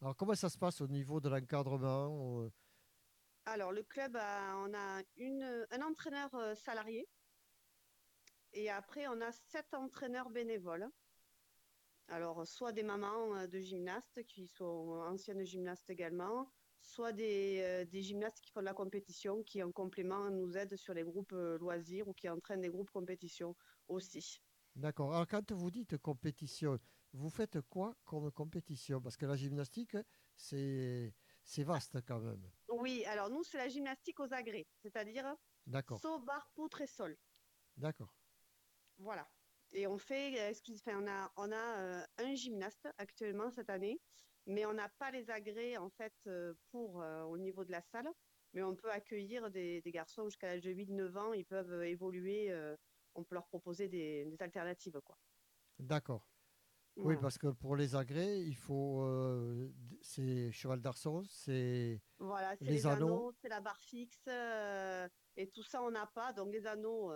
[0.01, 2.49] Alors, comment ça se passe au niveau de l'encadrement euh,
[3.45, 7.07] Alors le club, a, on a une, un entraîneur euh, salarié.
[8.53, 10.87] Et après, on a sept entraîneurs bénévoles.
[12.09, 16.51] Alors, soit des mamans de gymnastes qui sont anciennes gymnastes également,
[16.83, 20.75] soit des, euh, des gymnastes qui font de la compétition, qui en complément nous aident
[20.75, 23.55] sur les groupes euh, loisirs ou qui entraînent des groupes compétition
[23.87, 24.41] aussi.
[24.75, 25.13] D'accord.
[25.13, 26.79] Alors, quand vous dites compétition,
[27.13, 29.01] vous faites quoi comme compétition?
[29.01, 29.95] Parce que la gymnastique,
[30.35, 31.13] c'est
[31.57, 32.49] vaste quand même.
[32.67, 35.35] Oui, alors nous, c'est la gymnastique aux agrès, c'est-à-dire
[36.01, 37.17] saut, barre, poutre et sol.
[37.77, 38.13] D'accord.
[38.97, 39.27] Voilà.
[39.73, 43.69] Et on fait, euh, excuse, enfin, on a, on a euh, un gymnaste actuellement cette
[43.69, 43.99] année,
[44.45, 47.81] mais on n'a pas les agrès en fait euh, pour euh, au niveau de la
[47.81, 48.09] salle,
[48.53, 51.87] mais on peut accueillir des, des garçons jusqu'à l'âge de 8-9 ans, ils peuvent euh,
[51.87, 52.75] évoluer, euh,
[53.15, 55.17] on peut leur proposer des, des alternatives quoi.
[55.79, 56.27] D'accord.
[56.95, 59.01] Oui, parce que pour les agrès, il faut.
[59.01, 61.99] euh, c'est cheval d'arçon, c'est.
[62.19, 63.05] Voilà, c'est Les les, anneaux.
[63.07, 64.27] anneaux, c'est la barre fixe,
[65.35, 66.33] et tout ça on n'a pas.
[66.33, 67.11] Donc les anneaux,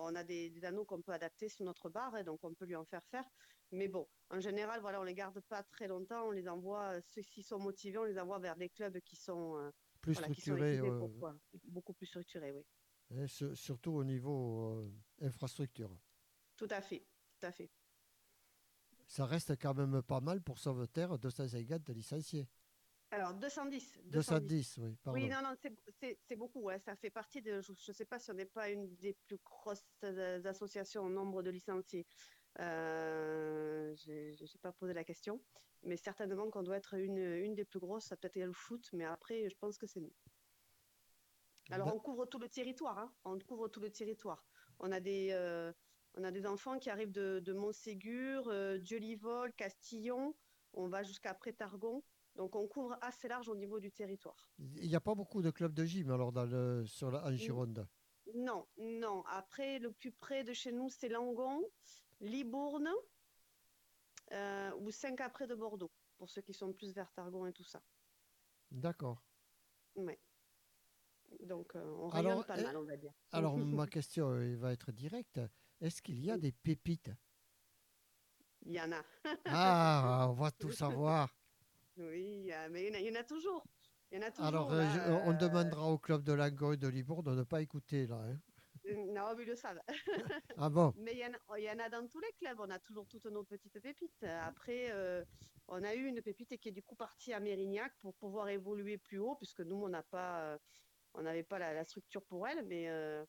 [0.00, 2.64] on a des, des anneaux qu'on peut adapter sur notre barre, et donc on peut
[2.66, 3.24] lui en faire faire.
[3.70, 6.26] Mais bon, en général, voilà, on les garde pas très longtemps.
[6.28, 9.16] On les envoie, euh, ceux qui sont motivés, on les envoie vers des clubs qui
[9.16, 11.34] sont, euh, plus voilà, qui sont structuré, équipés pour quoi.
[11.64, 12.64] Beaucoup plus structurés, oui.
[13.10, 14.90] hein, sur- surtout au niveau euh,
[15.26, 15.90] infrastructure.
[16.56, 17.06] Tout à fait,
[17.40, 17.70] tout à fait.
[19.06, 22.46] Ça reste quand même pas mal pour Sauveterre, 250 licenciés.
[23.10, 24.10] Alors 210, 210.
[24.10, 25.18] 210, oui, pardon.
[25.20, 26.60] Oui, non, non, c'est- beaucoup.
[26.60, 26.78] Ouais.
[26.80, 27.60] Ça fait partie de.
[27.62, 31.08] Je ne sais pas si on n'est pas une des plus grosses euh, associations en
[31.08, 32.06] nombre de licenciés.
[32.60, 35.40] Euh, je n'ai pas posé la question,
[35.84, 38.06] mais certainement qu'on doit être une, une des plus grosses.
[38.06, 40.12] Ça peut-être le foot, mais après, je pense que c'est nous.
[41.70, 42.98] Alors, on couvre tout le territoire.
[42.98, 43.12] hein.
[43.24, 44.44] On couvre tout le territoire.
[44.80, 45.72] On a des, euh,
[46.14, 50.34] on a des enfants qui arrivent de, de Montségur, euh, Dieu-Livol, Castillon.
[50.72, 52.02] On va jusqu'à Prétargon.
[52.38, 54.48] Donc, on couvre assez large au niveau du territoire.
[54.76, 57.32] Il n'y a pas beaucoup de clubs de gym alors dans le, sur la, en
[57.32, 57.84] Gironde.
[58.32, 59.24] Non, non.
[59.26, 61.68] Après, le plus près de chez nous, c'est Langon,
[62.20, 62.88] Libourne
[64.30, 67.82] euh, ou Saint-Capré de Bordeaux, pour ceux qui sont plus vers Targon et tout ça.
[68.70, 69.20] D'accord.
[69.96, 70.20] Ouais.
[71.40, 73.12] Donc, euh, on Alors, rayonne pas eh, mal, on va dire.
[73.32, 75.40] Alors ma question euh, va être directe.
[75.80, 77.10] Est-ce qu'il y a des pépites?
[78.62, 79.02] Il y en a.
[79.46, 81.34] Ah, on va tout savoir.
[81.98, 83.64] Oui, mais il y en a, il y en a toujours.
[84.10, 84.46] Il y en a toujours.
[84.46, 87.34] Alors, euh, là, je- on euh, demandera au club de Langon et de Libourne de
[87.34, 88.16] ne pas écouter là.
[88.16, 88.38] hein.
[88.86, 89.82] euh, Non, mais ils le savent.
[90.56, 90.92] Ah bon?
[90.96, 92.58] Mais il y, en a, il y en a dans tous les clubs.
[92.60, 94.22] On a toujours toutes nos petites pépites.
[94.22, 95.24] Après, euh,
[95.68, 98.96] on a eu une pépite qui est du coup partie à Mérignac pour pouvoir évoluer
[98.98, 100.58] plus haut, puisque nous, on n'a pas,
[101.14, 103.24] on n'avait pas la, la structure pour elle, mais euh,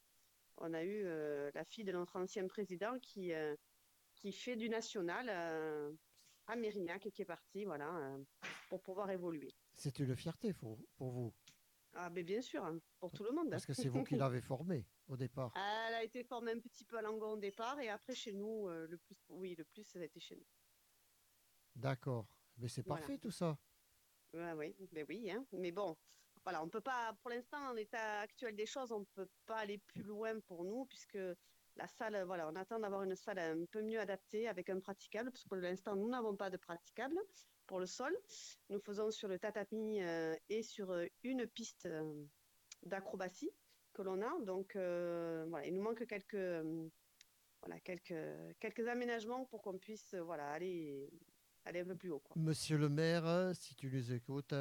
[0.57, 3.31] on a eu euh, la fille de notre ancien président qui,
[4.15, 5.29] qui fait du national
[6.49, 8.23] à Mérignac et qui est partie, voilà, euh,
[8.69, 9.53] pour pouvoir évoluer.
[9.75, 11.33] C'est une fierté pour, pour vous,
[11.93, 13.49] Ah, mais bien sûr, hein, pour tout le monde.
[13.51, 15.51] parce que c'est vous qui l'avez formée au départ.
[15.55, 18.67] Elle a été formée un petit peu à Langon au départ, et après chez nous,
[18.67, 20.45] euh, le plus, oui, le plus, ça a été chez nous.
[21.75, 22.27] D'accord.
[22.57, 22.99] Mais c'est Voilà.
[23.01, 23.57] parfait tout ça.
[24.33, 25.45] Oui, mais oui, hein.
[25.53, 25.95] Mais bon,
[26.43, 29.77] voilà, on peut pas, pour l'instant, en état actuel des choses, on peut pas aller
[29.77, 31.17] plus loin pour nous, puisque
[31.79, 35.31] la salle, voilà, on attend d'avoir une salle un peu mieux adaptée avec un praticable,
[35.31, 37.17] parce que pour l'instant, nous n'avons pas de praticable
[37.67, 38.13] pour le sol.
[38.69, 42.25] Nous faisons sur le tatami euh, et sur euh, une piste euh,
[42.83, 43.51] d'acrobatie
[43.93, 44.39] que l'on a.
[44.41, 46.87] Donc, euh, voilà, il nous manque quelques, euh,
[47.61, 48.13] voilà, quelques,
[48.59, 51.09] quelques aménagements pour qu'on puisse, euh, voilà, aller,
[51.65, 52.35] aller un peu plus haut, quoi.
[52.41, 54.53] Monsieur le maire, euh, si tu nous écoutes,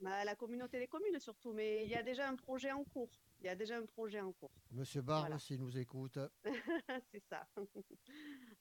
[0.00, 3.16] Bah, la communauté des communes surtout, mais il y a déjà un projet en cours.
[3.44, 4.50] Il y a déjà un projet en cours.
[4.70, 5.38] Monsieur Voilà.
[5.38, 6.18] s'il nous écoute,
[7.12, 7.46] c'est ça.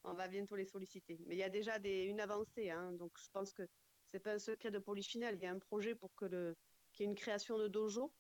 [0.04, 1.22] On va bientôt les solliciter.
[1.26, 3.64] Mais il y a déjà des, une avancée, hein, donc je pense que
[4.12, 5.36] c'est pas un secret de polychinelle.
[5.36, 6.58] Il y a un projet pour que le
[6.92, 8.14] qu'il y ait une création de dojo.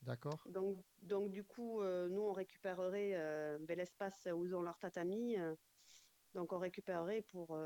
[0.00, 4.62] d'accord Donc, donc du coup, euh, nous on récupérerait euh, ben, l'espace où ils ont
[4.62, 5.38] leur tatami.
[5.38, 5.54] euh,
[6.32, 7.58] donc on récupérerait pour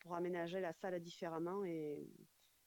[0.00, 2.06] pour aménager la salle différemment et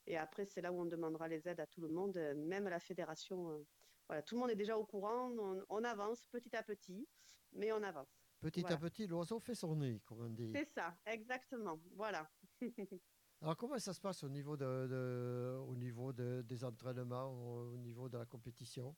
[0.07, 2.71] et après c'est là où on demandera les aides à tout le monde, même à
[2.71, 3.63] la fédération.
[4.07, 5.31] Voilà, tout le monde est déjà au courant.
[5.37, 7.07] On, on avance petit à petit,
[7.53, 8.09] mais on avance.
[8.39, 8.75] Petit Voilà.
[8.75, 10.51] à petit, l'oiseau fait son nid, comme on dit.
[10.53, 11.79] C'est ça, exactement.
[11.95, 12.29] Voilà.
[13.41, 17.73] Alors comment ça se passe au niveau, de, de- au niveau de- des entraînements, au,
[17.73, 18.95] au niveau de la compétition?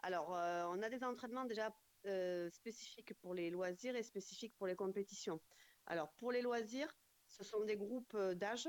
[0.00, 1.72] Alors, euh, on a des entraînements déjà
[2.06, 5.40] euh, spécifiques pour les loisirs et spécifiques pour les compétitions.
[5.86, 6.92] Alors, pour les loisirs,
[7.28, 8.68] ce sont des groupes euh, d'âge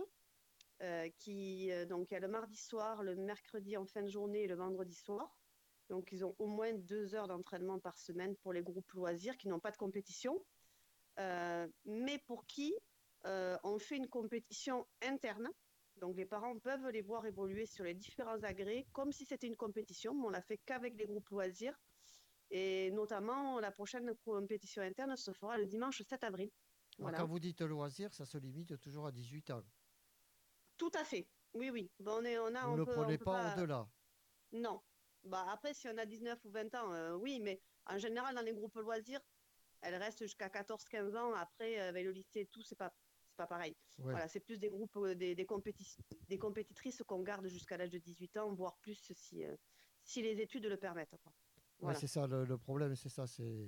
[0.82, 4.44] euh, qui, donc, il y a le mardi soir, le mercredi en fin de journée
[4.44, 5.43] et le vendredi soir.
[5.94, 9.48] Donc, ils ont au moins deux heures d'entraînement par semaine pour les groupes loisirs qui
[9.48, 10.44] n'ont pas de compétition,
[11.20, 12.74] euh, mais pour qui
[13.26, 15.48] euh, on fait une compétition interne.
[15.98, 19.56] Donc, les parents peuvent les voir évoluer sur les différents agrès comme si c'était une
[19.56, 21.80] compétition, mais on la fait qu'avec les groupes loisirs.
[22.50, 26.50] Et notamment, la prochaine compétition interne se fera le dimanche 7 avril.
[26.98, 27.20] Voilà.
[27.20, 29.64] Quand vous dites loisir, ça se limite toujours à 18 ans.
[30.76, 31.28] Tout à fait.
[31.54, 31.92] Oui, oui.
[32.00, 33.88] Bon, on, est, on a, Vous ne peut- on prenez pas au-delà.
[34.54, 34.82] Non.
[35.26, 38.42] Bah, après, si on a 19 ou 20 ans, euh, oui, mais en général, dans
[38.42, 39.22] les groupes loisirs,
[39.82, 41.34] elles restent jusqu'à 14-15 ans.
[41.34, 42.94] Après, euh, avec le lycée et tout, c'est pas,
[43.28, 43.76] c'est pas pareil.
[44.00, 44.12] Ouais.
[44.12, 47.90] Voilà, c'est plus des groupes, euh, des, des, compéti- des compétitrices qu'on garde jusqu'à l'âge
[47.92, 49.44] de 18 ans, voire plus si,
[50.04, 51.16] si les études le permettent.
[51.22, 51.32] quoi.
[51.32, 52.00] Ouais, Voilà.
[52.00, 53.26] c'est ça le, le problème, c'est ça.
[53.28, 53.68] C'est,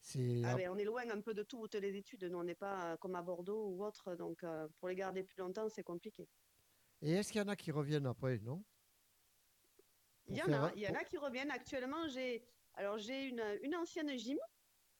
[0.00, 2.24] c'est Ah on est loin un peu de toutes les études.
[2.24, 4.14] Nous, on n'est pas comme à Bordeaux ou autre.
[4.16, 6.28] Donc, euh, pour les garder plus longtemps, c'est compliqué.
[7.02, 8.62] Et est-ce qu'il y en a qui reviennent après, non?
[10.28, 11.50] Il y en a, il y en a qui reviennent.
[11.50, 14.38] Actuellement, j'ai alors j'ai une, une ancienne gym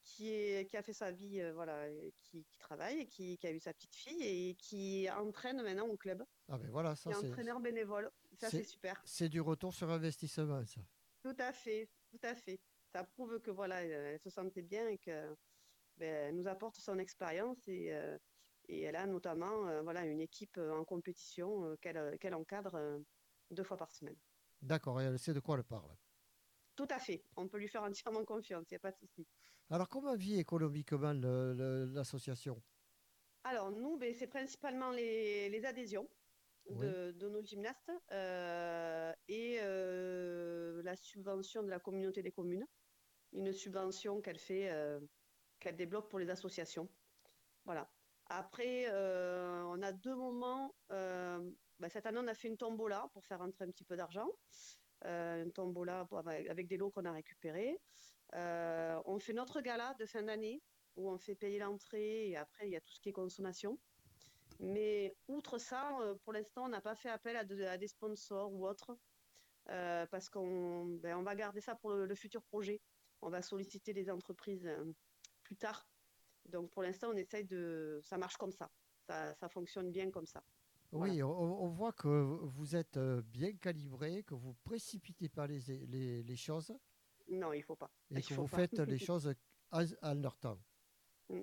[0.02, 1.87] qui, est, qui a fait sa vie, euh, voilà,
[2.20, 5.87] qui, qui travaille, et qui, qui a eu sa petite fille et qui entraîne maintenant
[5.87, 8.11] au club, Ah ben voilà, ça c'est entraîneur bénévole.
[8.35, 9.00] Ça, c'est- super.
[9.04, 10.80] c'est du retour sur investissement, ça.
[11.22, 12.61] Tout à fait, tout à fait.
[12.92, 15.35] Ça prouve que voilà, elle se sentait bien et que
[15.98, 18.18] ben, elle nous apporte son expérience et, euh,
[18.68, 23.00] et elle a notamment euh, voilà une équipe en compétition qu'elle encadre
[23.52, 24.18] deux fois par semaine.
[24.62, 25.90] D'accord, et elle sait de quoi elle parle.
[26.77, 27.25] Tout à fait.
[27.37, 29.27] On peut lui faire entièrement confiance, il n'y a pas de souci.
[29.70, 32.62] Alors, comment vit économiquement l'association?
[33.44, 36.09] Alors, nous, ben, c'est principalement les, les adhésions
[36.70, 42.66] de, de nos gymnastes euh, et euh, la subvention de la communauté des communes.
[43.33, 45.01] Une subvention qu'elle fait, euh,
[45.59, 46.88] qu'elle débloque pour les associations.
[47.64, 47.90] Voilà.
[48.35, 50.75] Après, euh, on a deux moments.
[50.90, 51.38] euh,
[51.79, 54.27] ben, cette année, on a fait une tombola pour faire rentrer un petit peu d'argent.
[55.05, 56.09] Euh, une tombola
[56.49, 57.79] avec des lots qu'on a récupérés.
[58.33, 60.62] On fait notre gala de fin d'année
[60.97, 63.79] où on fait payer l'entrée et après, il y a tout ce qui est consommation.
[64.61, 68.51] Mais outre ça, pour l'instant, on n'a pas fait appel à, de- à des sponsors
[68.51, 68.97] ou autres
[69.66, 72.81] parce qu'on ben, on va garder ça pour le, le futur projet.
[73.21, 74.66] On va solliciter les entreprises
[75.42, 75.91] plus tard.
[76.48, 78.00] Donc pour l'instant, on essaye de.
[78.02, 78.70] Ça marche comme ça.
[79.09, 80.42] Ça, ça fonctionne bien comme ça.
[80.92, 81.31] Oui, on,
[81.62, 86.37] on voit que vous êtes euh, bien calibré, que vous précipitez pas les, les, les
[86.37, 86.72] choses
[87.28, 87.90] Non, il faut pas.
[88.11, 88.57] et Il que vous pas.
[88.59, 89.33] faites les choses
[89.70, 90.59] à, à leur temps.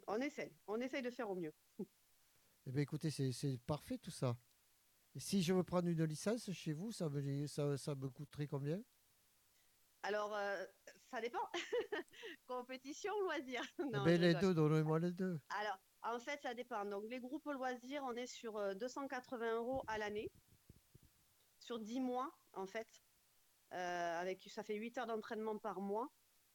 [0.08, 0.52] On essaye.
[0.68, 1.54] On essaye de faire au mieux.
[2.66, 4.38] Eh bien, écoutez, c'est c'est parfait tout ça.
[5.16, 8.48] Et si je veux prendre une licence chez vous, ça me, ça, ça me coûterait
[8.48, 8.84] combien?
[10.04, 10.66] Alors, euh,
[11.12, 11.48] ça dépend.
[12.48, 15.40] Compétition ou loisir Non, ben, je Les deux, donnez-moi les deux.
[15.50, 16.86] Alors, en fait, ça dépend.
[16.86, 20.30] Donc, les groupes loisirs, on est sur euh, 280 euros à l'année,
[21.60, 22.88] sur 10 mois, en fait.
[23.74, 26.08] Euh, avec, ça fait 8 heures d'entraînement par mois,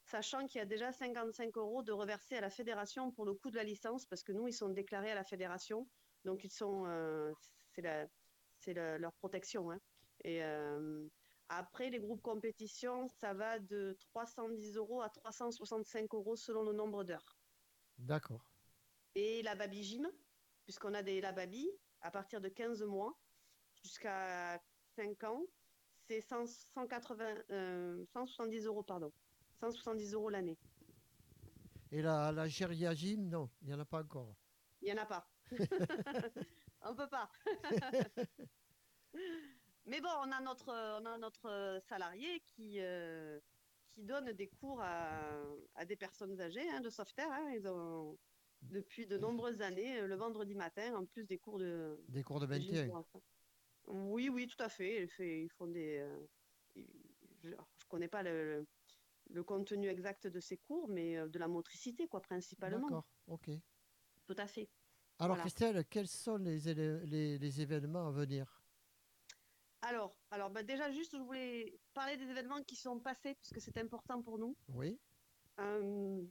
[0.06, 3.50] sachant qu'il y a déjà 55 euros de reversés à la fédération pour le coût
[3.50, 5.86] de la licence, parce que nous, ils sont déclarés à la fédération.
[6.24, 7.32] Donc, ils sont, euh,
[7.74, 8.06] c'est la-
[8.58, 9.70] c'est la- leur protection.
[9.70, 9.78] hein.
[10.24, 11.06] Et euh,
[11.48, 17.04] après, les groupes compétition, ça va de 310 euros à 365 euros selon le nombre
[17.04, 17.36] d'heures
[17.98, 18.44] D'accord.
[19.14, 20.10] et la baby gym,
[20.64, 21.68] puisqu'on a des la baby
[22.00, 23.18] à partir de 15 mois
[23.82, 24.62] jusqu'à
[24.96, 25.44] 5 ans,
[26.06, 29.12] c'est 100 180, euh, 170 euros, pardon.
[29.60, 30.58] 170 euros l'année.
[31.90, 34.34] Et la, la Gym, non, il n'y en a pas encore.
[34.82, 35.28] Il n'y en a pas.
[36.82, 37.30] on peut pas.
[39.86, 40.68] Mais bon, on a notre,
[41.00, 43.38] on a notre salarié qui, euh,
[43.92, 45.42] qui donne des cours à,
[45.74, 47.30] à des personnes âgées hein, de Sauveterre.
[47.30, 47.52] hein.
[47.54, 48.18] Ils ont,
[48.62, 52.40] depuis de nombreuses années, euh, le vendredi matin, en plus des cours de, Des cours
[52.40, 53.22] de enfants.
[53.86, 55.06] Oui, oui, tout à fait.
[55.18, 55.98] Ils, font des.
[55.98, 56.26] euh,
[57.42, 57.56] je ne
[57.90, 58.66] connais pas le,
[59.30, 62.88] le contenu exact de ces cours, mais euh, de la motricité, quoi, principalement.
[62.88, 63.50] D'accord, ok.
[64.26, 64.70] Tout à fait.
[65.18, 65.42] Alors Voilà.
[65.42, 68.63] Christelle, quels sont les, les événements à venir?
[69.84, 73.76] Alors, alors bah, déjà, juste, je voulais parler des événements qui sont passés, puisque c'est
[73.76, 74.56] important pour nous.
[74.68, 74.98] Oui,
[75.60, 76.22] Euh,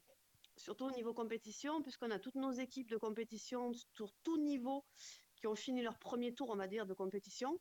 [0.57, 4.83] surtout au niveau compétition, puisqu'on a toutes nos équipes de compétition sur tout niveau
[5.35, 7.59] qui ont fini leur premier tour, on va dire, de compétition,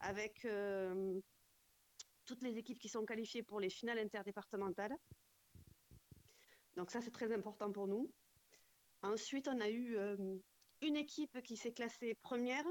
[0.00, 1.18] avec euh,
[2.26, 4.96] toutes les équipes qui sont qualifiées pour les finales interdépartementales.
[6.76, 8.12] Donc ça, c'est très important pour nous.
[9.02, 10.16] Ensuite, on a eu euh,
[10.82, 12.66] une équipe qui s'est classée première,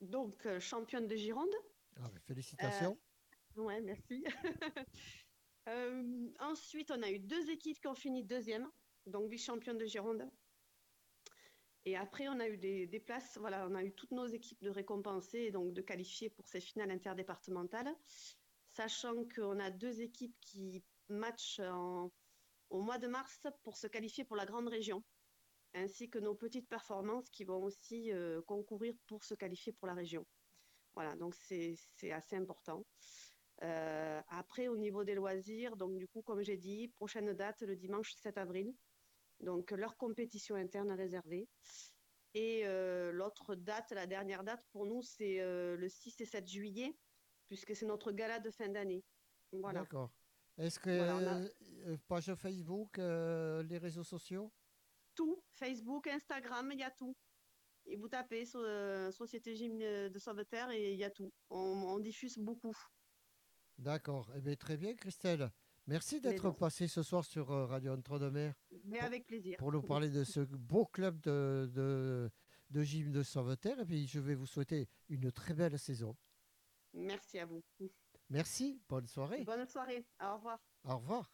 [0.00, 1.54] donc euh, championne de Gironde.
[1.96, 2.98] Ah, félicitations.
[3.56, 4.24] Ouais, merci.
[5.68, 8.68] Euh, ensuite, on a eu deux équipes qui ont fini deuxième,
[9.06, 10.28] donc vice-championne de Gironde.
[11.84, 14.62] Et après, on a eu des, des places, voilà, on a eu toutes nos équipes
[14.62, 17.94] de récompensées et donc de qualifiées pour ces finales interdépartementales,
[18.68, 22.10] sachant qu'on a deux équipes qui matchent en-
[22.70, 25.04] au mois de mars pour se qualifier pour la grande région,
[25.74, 29.94] ainsi que nos petites performances qui vont aussi euh, concourir pour se qualifier pour la
[29.94, 30.26] région.
[30.94, 31.76] Voilà, donc c'est
[32.10, 32.84] assez important.
[33.62, 37.76] Euh, après, au niveau des loisirs, donc du coup, comme j'ai dit, prochaine date le
[37.76, 38.72] dimanche 7 avril.
[39.40, 41.48] Donc leur compétition interne à réserver.
[42.34, 46.94] Et euh, l'autre date, la dernière date pour nous, c'est le 6 et 7 juillet,
[47.48, 49.02] puisque c'est notre gala de fin d'année.
[49.52, 49.80] Voilà.
[49.80, 50.10] D'accord.
[50.58, 54.52] Est-ce que Voilà, a- page Facebook, les réseaux sociaux?
[55.14, 57.16] Tout, Facebook, Instagram, il y a tout.
[57.86, 61.32] Et vous tapez euh, Société Gym de Sauveterre et il y a tout.
[61.48, 62.76] On, on diffuse beaucoup.
[63.78, 64.30] D'accord.
[64.36, 65.50] Eh bien, très bien, Christelle.
[65.86, 68.54] Merci d'être passée ce soir sur euh, Radio Entre-deux-Mers
[68.84, 69.56] Mais Pour- avec plaisir.
[69.58, 72.30] pour nous parler de ce beau club de, de,
[72.68, 73.80] de gym de Sauveterre.
[73.80, 76.16] Et puis, je vais vous souhaiter une très belle saison.
[76.92, 77.64] Merci à vous.
[78.28, 79.42] Merci, bonne soirée.
[79.44, 80.06] Bonne soirée.
[80.20, 80.58] Au revoir.
[80.84, 81.32] Au revoir.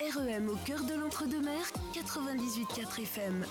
[0.00, 3.44] REM au cœur de l'entre-deux-mers, 98.4 FM.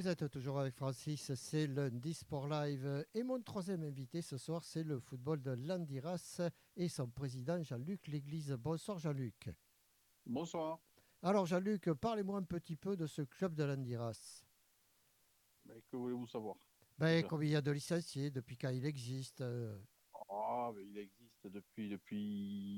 [0.00, 3.04] Vous êtes toujours avec Francis, c'est lundi Sport Live.
[3.12, 6.40] Et mon troisième invité ce soir, c'est le football de Landiras
[6.74, 8.50] et son président Jean-Luc L'Église.
[8.52, 9.50] Bonsoir Jean-Luc.
[10.24, 10.80] Bonsoir.
[11.22, 14.42] Alors Jean-Luc, parlez-moi un petit peu de ce club de Landiras.
[15.66, 16.56] Mais que voulez-vous savoir?
[16.96, 19.78] Ben, combien il y a de licenciés, depuis quand il existe euh,
[20.30, 22.69] Ah, mais il existe depuis, depuis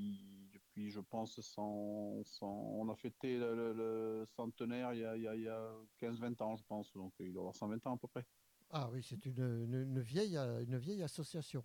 [0.93, 5.23] je pense, 100, 100 on a fêté le, le- le centenaire il y a, il
[5.23, 7.95] y a- il y a 15-20 ans, je pense, donc il doit avoir 120 ans
[7.95, 8.25] à peu près.
[8.71, 11.65] Ah oui, c'est une, une- une vieille, une vieille association.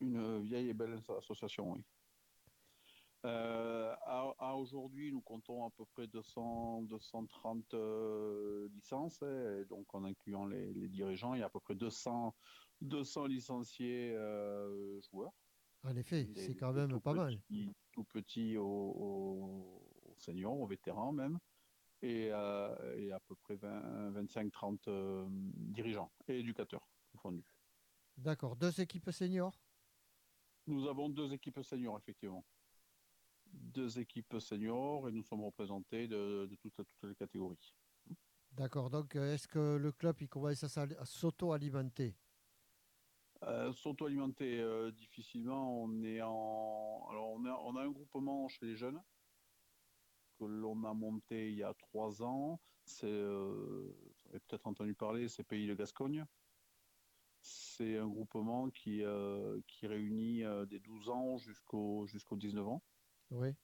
[0.00, 1.84] Une vieille et belle association, oui.
[3.24, 9.64] Euh, à, à aujourd'hui, nous comptons à peu près 200, 230 euh, licences, hein, et
[9.64, 12.36] donc en incluant les, les dirigeants, il y a à peu près 200,
[12.80, 15.32] 200 licenciés euh, joueurs.
[15.82, 17.40] En effet, c'est quand même pas mal.
[18.04, 21.38] Petits- Tout petits aux, aux- aux seniors, aux vétérans même,
[22.02, 27.44] et, euh, et à peu près 25-30 euh, dirigeants et éducateurs confondus.
[28.16, 29.60] D'accord, deux équipes seniors?
[30.66, 32.44] Nous avons deux équipes seniors, effectivement.
[33.52, 37.74] Deux équipes seniors et nous sommes représentés de, de toutes, toutes les catégories.
[38.52, 42.16] D'accord, donc euh, est-ce que le club il commence à s'auto-alimenter?
[43.44, 47.06] Euh, S'auto-alimenter euh, difficilement, on est en.
[47.10, 49.00] Alors, on a, on a un groupement chez les jeunes
[50.38, 52.60] que l'on a monté il y a trois ans.
[52.84, 53.92] C'est, euh,
[54.24, 56.24] vous avez peut-être entendu parler, c'est Pays de Gascogne.
[57.40, 59.02] C'est un groupement qui,
[59.66, 62.82] qui réunit des 12 ans jusqu'au jusqu'aux 19 ans.
[63.30, 63.54] Oui.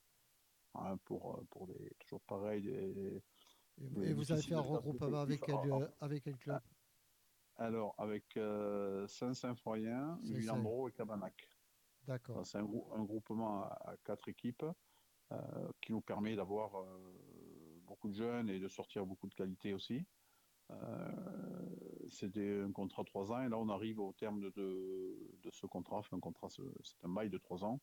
[0.75, 3.23] hein, pour, pour des, toujours pareil, des,
[4.03, 6.61] Et, et vous avez fait un regroupement avec quel, Ah, euh, avec quel club?
[7.57, 10.19] Alors, avec euh, Saint-Symphorien.
[10.23, 11.49] Villambro et Cabanac.
[12.03, 12.45] D'accord.
[12.47, 14.65] C'est un, grou- un groupement à, à quatre équipes
[15.33, 19.73] euh, qui nous permet d'avoir euh, beaucoup de jeunes et de sortir beaucoup de qualité
[19.73, 20.05] aussi.
[20.71, 25.39] Euh, C'était un contrat de trois ans et là on arrive au terme de, de,
[25.43, 25.99] de ce contrat.
[25.99, 26.63] Enfin, un contrat, c'est
[27.05, 27.81] un bail de trois ans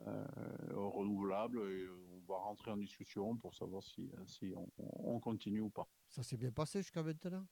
[0.00, 0.24] euh,
[0.72, 5.70] renouvelable et on va rentrer en discussion pour savoir si, si on, on continue ou
[5.70, 5.88] pas.
[6.08, 7.46] Ça s'est bien passé jusqu'à maintenant?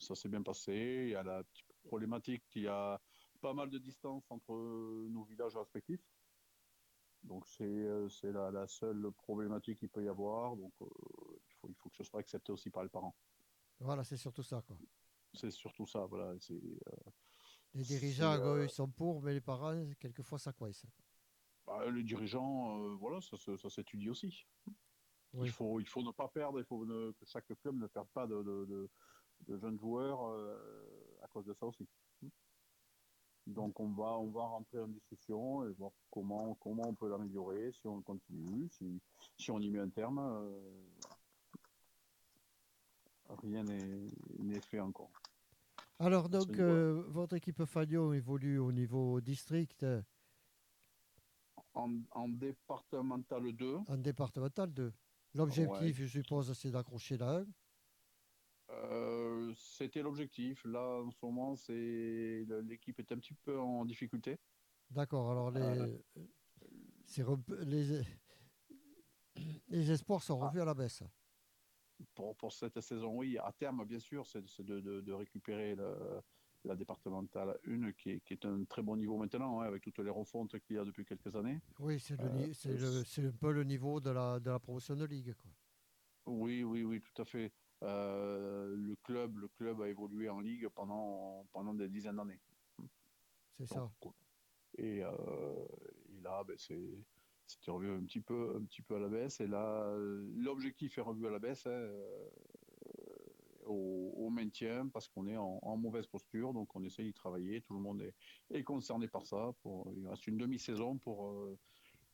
[0.00, 0.72] Ça s'est bien passé.
[1.06, 3.00] Il y a la petite problématique qu'il y a
[3.40, 4.52] pas mal de distance entre
[5.08, 6.04] nos villages respectifs.
[7.22, 10.56] Donc c'est c'est la, la, seule problématique qu'il peut y avoir.
[10.56, 10.86] Donc euh,
[11.48, 13.14] il, faut, il faut que ce soit accepté aussi par les parents.
[13.78, 14.62] Voilà, c'est surtout ça.
[14.66, 14.76] quoi.
[15.34, 16.06] C'est surtout ça.
[16.06, 17.10] Voilà, c'est, euh,
[17.74, 20.84] les dirigeants, euh, ils sont pour, mais les parents, quelquefois, ça coince.
[21.66, 24.44] Bah, les dirigeants, euh, voilà, ça, ça, ça s'étudie aussi.
[25.32, 25.46] Oui.
[25.46, 28.08] Il, faut, il faut ne pas perdre, il faut ne, que chaque club ne perde
[28.08, 28.90] pas de, de, de,
[29.48, 30.20] de jeunes joueurs
[31.22, 31.86] à cause de ça aussi.
[33.46, 37.72] Donc on va on va rentrer en discussion et voir comment comment on peut l'améliorer,
[37.72, 39.00] si on continue, si,
[39.36, 40.18] si on y met un terme.
[40.18, 40.72] Euh,
[43.42, 45.10] rien n'est fait encore.
[45.98, 49.84] Alors donc euh, votre équipe Fagnon évolue au niveau district
[51.74, 53.76] en, en départemental 2.
[53.88, 54.92] En départemental 2.
[55.34, 55.92] L'objectif, ouais.
[55.92, 57.46] je suppose, c'est d'accrocher la 1.
[58.72, 60.64] Euh, c'était l'objectif.
[60.64, 64.38] Là, en ce moment, c'est l'équipe est un petit peu en difficulté.
[64.90, 65.30] D'accord.
[65.30, 68.02] Alors les, euh, les,
[69.68, 70.62] les espoirs sont revus ah.
[70.62, 71.02] à la baisse.
[72.14, 73.38] Pour, pour, cette saison, oui.
[73.38, 76.22] À terme, bien sûr, c'est de, de, de, récupérer le,
[76.64, 79.98] la départementale 1 qui est, qui est un très bon niveau maintenant, hein, avec toutes
[79.98, 81.60] les refontes qu'il y a depuis quelques années.
[81.78, 85.34] Oui, c'est euh, un peu le niveau de la, de la promotion de ligue.
[85.34, 85.50] Quoi.
[86.26, 87.52] Oui, oui, oui, tout à fait.
[87.82, 92.40] Euh, le club, le club a évolué en ligue pendant pendant des dizaines d'années.
[93.58, 93.90] C'est ça.
[94.76, 95.66] Et, euh,
[96.10, 97.04] et là, ben, c'est
[97.46, 99.40] c'était revu un petit peu un petit peu à la baisse.
[99.40, 99.94] Et là,
[100.36, 102.28] l'objectif est revu à la baisse hein, euh,
[103.66, 106.52] au, au, maintien parce qu'on est en, en, mauvaise posture.
[106.52, 107.62] Donc, on essaye d'y travailler.
[107.62, 108.14] Tout le monde est,
[108.50, 109.52] est concerné par ça.
[109.62, 111.34] Pour, il reste une demi-saison pour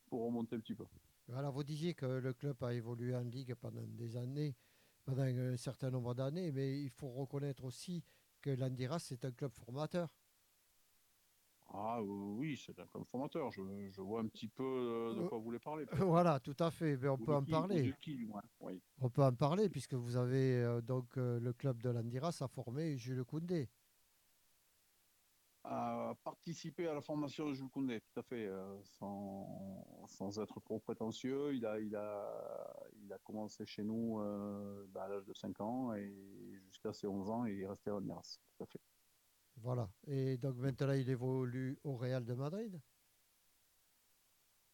[0.07, 0.85] pour remonter un petit peu.
[1.33, 4.55] Alors, vous disiez que le club a évolué en ligue pendant des années
[5.07, 8.03] pendant un certain nombre d'années, mais il faut reconnaître aussi
[8.41, 10.09] que l'Andiras, c'est un club formateur.
[11.69, 13.49] Ah oui, c'est un club formateur.
[13.51, 15.85] Je, je, vois un petit peu de quoi vous voulez parler.
[15.93, 16.97] Voilà, tout à fait.
[16.97, 17.93] Mais on ou peut en qui, parler.
[18.01, 18.41] Qui, ouais.
[18.59, 18.81] oui.
[18.99, 22.47] On peut en parler puisque vous avez euh, donc euh, le club de l'Andiras a
[22.47, 23.69] formé Jules Koundé.
[25.69, 30.61] A participé à la formation de Jules Koundé, tout à fait, euh, sans, sans, être
[30.61, 31.53] trop prétentieux.
[31.53, 35.59] Il a, il a, il a commencé chez nous euh, bah, à l'âge de 5
[35.59, 36.09] ans et
[36.67, 38.79] jusqu'à ses 11 ans, il est resté à l'Andiras, tout à fait.
[39.57, 39.89] Voilà.
[40.07, 42.79] Et donc maintenant, il évolue au Real de Madrid?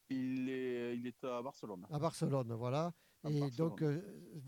[0.09, 1.87] Il est, il est à Barcelone.
[1.89, 2.93] À Barcelone, voilà.
[3.23, 3.69] À et Barcelone.
[3.69, 3.99] donc, euh,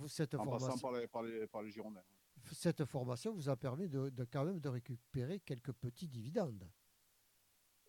[0.08, 0.68] cette en formation.
[0.68, 2.04] passant par les, par les, par les Girondins.
[2.52, 6.70] Cette formation vous a permis de, de, quand même de récupérer quelques petits dividendes.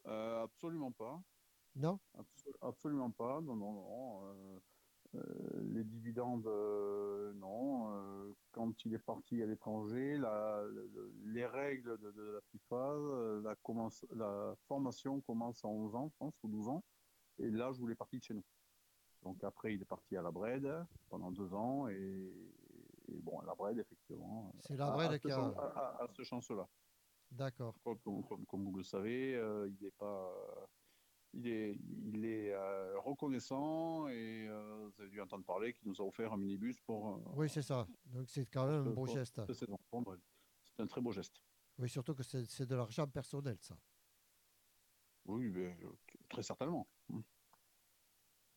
[0.06, 1.20] Euh, absolument pas.
[1.74, 1.98] Non?
[2.14, 3.40] Absol Absolument pas.
[3.40, 4.20] Non, non, non.
[4.24, 4.60] Euh,
[5.14, 6.46] euh, les dividendes,
[7.36, 8.34] non.
[8.52, 10.20] quand il est parti à l'étranger,
[11.24, 12.96] les règles de, de, la FIFA,
[13.42, 16.84] la, commence, la formation commence à 11 ans, je pense, ou 12 ans.
[17.38, 18.44] Et là, je voulais partir de chez nous.
[19.22, 20.70] Donc après, il est parti à la Brède
[21.08, 22.32] pendant deux ans et,
[23.08, 24.52] et bon, la effectivement.
[24.60, 25.38] C'est la Brède qui a...
[25.38, 26.68] À, à, ce chance-là.
[27.30, 27.74] D'accord.
[27.82, 30.32] Comme, comme, comme, vous le savez, euh, il n'est pas.
[30.32, 30.66] Euh,
[31.32, 36.04] il est, il est euh, reconnaissant et vous avez dû entendre parler qu'il nous a
[36.04, 37.20] offert un minibus pour.
[37.36, 37.86] oui, c'est ça.
[38.06, 39.40] Donc c'est quand même un beau geste.
[39.52, 39.68] C'est
[40.80, 41.42] un très beau geste.
[41.78, 43.76] Oui, surtout que c'est de l'argent personnel, ça.
[45.26, 45.76] Oui, mais,
[46.28, 46.86] très certainement.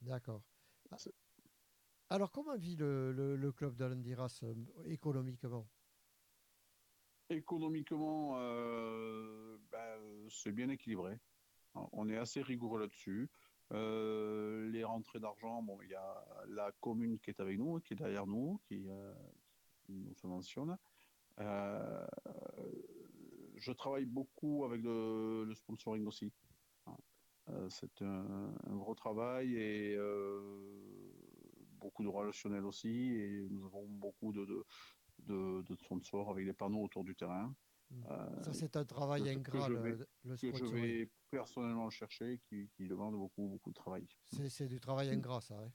[0.02, 0.42] D'accord.
[2.12, 4.56] Alors, comment vit le, club de l'Andiras euh,
[4.86, 5.68] économiquement?
[7.30, 11.20] Économiquement, euh, ben, c'est bien équilibré.
[11.76, 13.30] On est assez rigoureux là-dessus.
[13.72, 17.94] Euh, les rentrées d'argent, bon, il y a la commune qui est avec nous, qui
[17.94, 18.88] est derrière nous, qui,
[19.88, 20.80] nous subventionne.
[21.38, 22.08] Je
[23.74, 26.34] travaille beaucoup avec le, le sponsoring aussi.
[27.70, 29.96] C'est un, un, gros travail et
[31.80, 34.66] beaucoup de relationnel aussi et nous avons beaucoup de, de,
[35.20, 37.56] de, de sponsors avec des panneaux autour du terrain.
[38.10, 41.12] Euh, Ça, c'est un travail que, ingrat, que je vais, le, le que je vais
[41.32, 44.08] personnellement chercher, qui, qui, demande beaucoup, beaucoup de travail.
[44.26, 45.70] C'est du travail ingrat, ça, oui.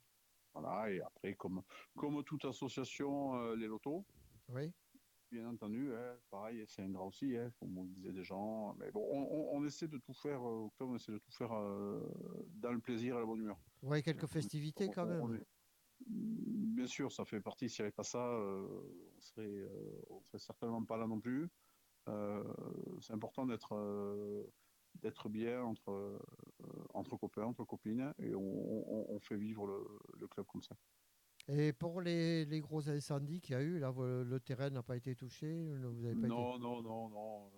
[0.53, 1.63] Voilà, et après, comme,
[1.97, 4.07] comme toute association, euh, les lotos.
[4.49, 4.73] Oui.
[5.33, 8.77] Bien entendu, hein, pareil, c'est ingrat aussi, hein, faut mobiliser des gens.
[8.79, 12.01] Mais bon, on, on, on, essaie de tout faire, on essaie de tout faire euh,
[12.51, 13.59] dans le plaisir et la bonne humeur.
[13.83, 15.35] Oui, quelques festivités quand même.
[15.35, 15.47] Est,
[16.07, 17.69] Bien sûr, ça fait partie.
[17.69, 18.67] S'il n'y avait pas ça, euh,
[19.17, 21.49] on serait, euh, on serait certainement pas là non plus.
[22.09, 22.45] Euh,
[23.01, 23.75] c'est important d'être
[24.95, 26.19] d'être bien entre euh,
[26.95, 29.85] entre copains, entre copines, et on, on- on fait vivre le,
[30.21, 30.77] le club comme ça.
[31.49, 34.97] Et pour les, les gros incendies qu'il y a eu, là, le terrain n'a pas
[34.97, 37.51] été touché Vous avez pas été- Non, non, non, non,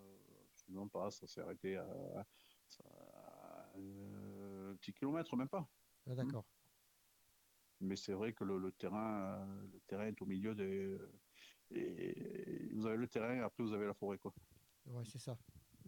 [0.53, 1.11] absolument pas.
[1.11, 1.87] Ça s'est arrêté à,
[2.85, 5.69] à, un petit kilomètre, même pas.
[6.09, 6.45] Ah, D'accord.
[7.81, 10.99] Mais c'est vrai que le, le terrain, euh, le terrain est au milieu des.
[11.71, 14.35] Et vous avez le terrain, et après vous avez la forêt, quoi.
[14.87, 15.39] Ouais, c'est ça.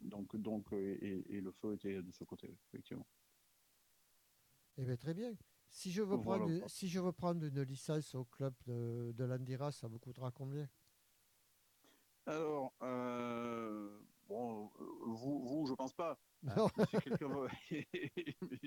[0.02, 3.06] Donc, donc, euh, et, et le feu était de ce côté, effectivement.
[4.76, 5.36] Eh bien, très bien.
[5.68, 6.18] Si je veux Voilà.
[6.18, 9.98] prendre, une- si je veux prendre une licence au club de, de l'Andira, ça me
[9.98, 10.70] coûtera combien?
[12.26, 16.18] Alors, euh, bon, euh, vous, vous, je pense pas.
[16.46, 16.68] hein.
[16.76, 17.28] Mais si quelqu'un,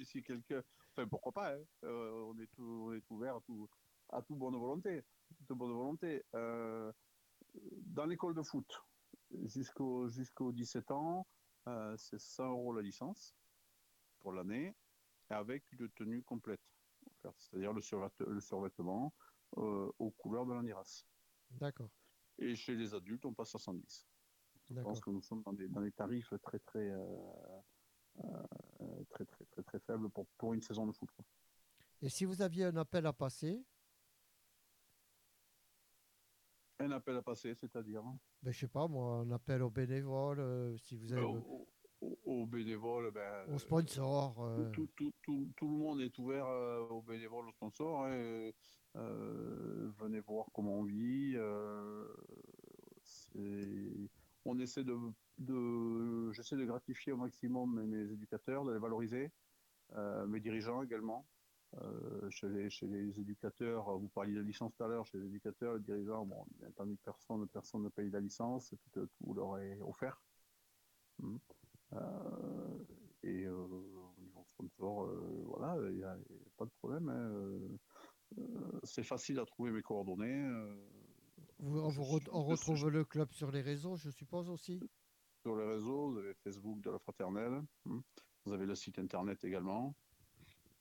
[0.03, 1.63] si quelqu'un, enfin, pourquoi pas hein.
[1.83, 3.69] Euh, On est tout, on est ouvert à tout,
[4.09, 5.03] à tout bonne volonté,
[5.47, 6.23] toute bonne volonté.
[6.35, 6.91] Euh,
[7.53, 8.81] dans l'école de foot,
[9.45, 11.27] jusqu'au jusqu'aux 17 ans,
[11.67, 13.35] euh, c'est 100 euros la licence
[14.19, 14.75] pour l'année,
[15.29, 16.61] avec une tenue complète,
[17.37, 19.13] c'est-à-dire le, survêt- le survêtement
[19.57, 21.05] euh, aux couleurs de l'Andiras.
[21.51, 21.89] D'accord.
[22.37, 24.07] Et chez les adultes, on passe à 110.
[24.75, 27.05] Je pense que nous sommes dans des, dans des tarifs très très, euh,
[28.23, 31.09] euh, très très très très faibles pour, pour une saison de foot.
[31.11, 31.25] quoi.
[32.01, 33.63] Et si vous aviez un appel à passer,
[36.79, 38.01] Un appel à passer, c'est-à-dire?
[38.41, 41.39] Ben, je sais pas moi, un appel aux bénévoles, euh, si vous avez euh,
[42.25, 44.33] aux, bénévoles, ben, aux sponsors.
[44.73, 46.47] tout, tout, tout, tout le monde est ouvert
[46.89, 48.05] aux bénévoles, aux sponsors.
[48.05, 48.55] hein, et,
[48.95, 51.35] venez voir comment on vit.
[53.03, 54.09] c'est-
[54.45, 54.97] on essaie de,
[55.37, 59.31] de j'essaie de gratifier au maximum mes, éducateurs, de les valoriser,
[59.93, 61.27] euh, mes dirigeants également.
[61.81, 65.75] Euh, chez, les, chez éducateurs, vous parliez de licence tout à l'heure, chez les éducateurs,
[65.75, 69.79] les dirigeants, bon, bien entendu, personne, personne ne paye la licence, tout, tout leur est
[69.81, 70.21] offert.
[71.93, 71.97] Euh,
[73.23, 76.17] et euh, au niveau sponsor, euh, voilà, il n'y a,
[76.57, 77.09] pas de problème.
[77.09, 77.77] hein, euh,
[78.39, 80.49] euh, c'est facile à trouver mes coordonnées.
[81.61, 84.79] On, vous re- on retrouve le club sur les réseaux, je suppose aussi.
[85.43, 88.01] sur les réseaux, vous avez Facebook de la Fraternelle, hein,
[88.45, 89.95] vous avez le site internet également,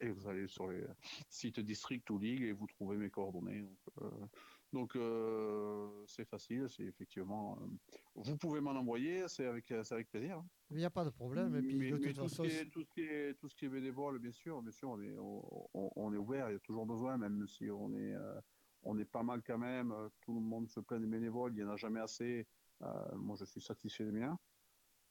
[0.00, 0.86] et vous allez sur les
[1.28, 3.68] sites district ou ligue et vous trouvez mes coordonnées.
[4.72, 7.58] Donc, euh, euh, c'est facile, c'est effectivement.
[7.60, 7.66] euh,
[8.14, 9.66] vous pouvez m'en envoyer, c'est avec,
[10.10, 10.42] plaisir.
[10.70, 11.56] Il n'y a pas de problème.
[11.56, 13.48] Et puis Mais- de mais toute tout, ce qui est, tout, ce qui est, tout
[13.48, 16.48] ce qui est bénévole, bien sûr, bien sûr, on est, on, on- on est ouvert,
[16.50, 18.14] il y a toujours besoin, même si on est,
[18.82, 21.56] on est pas mal quand même, euh, tout le monde se plaint des bénévoles, il
[21.56, 22.46] n'y en a jamais assez.
[22.82, 24.38] Euh, moi, je suis satisfait des miens.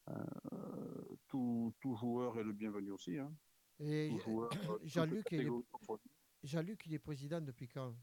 [0.10, 0.16] Euh,
[1.28, 3.18] tout, tout joueur est le bienvenu aussi.
[3.18, 3.32] Hein.
[3.80, 4.10] et
[4.84, 5.46] Jean-Luc, il est-
[6.86, 7.96] il président depuis quand?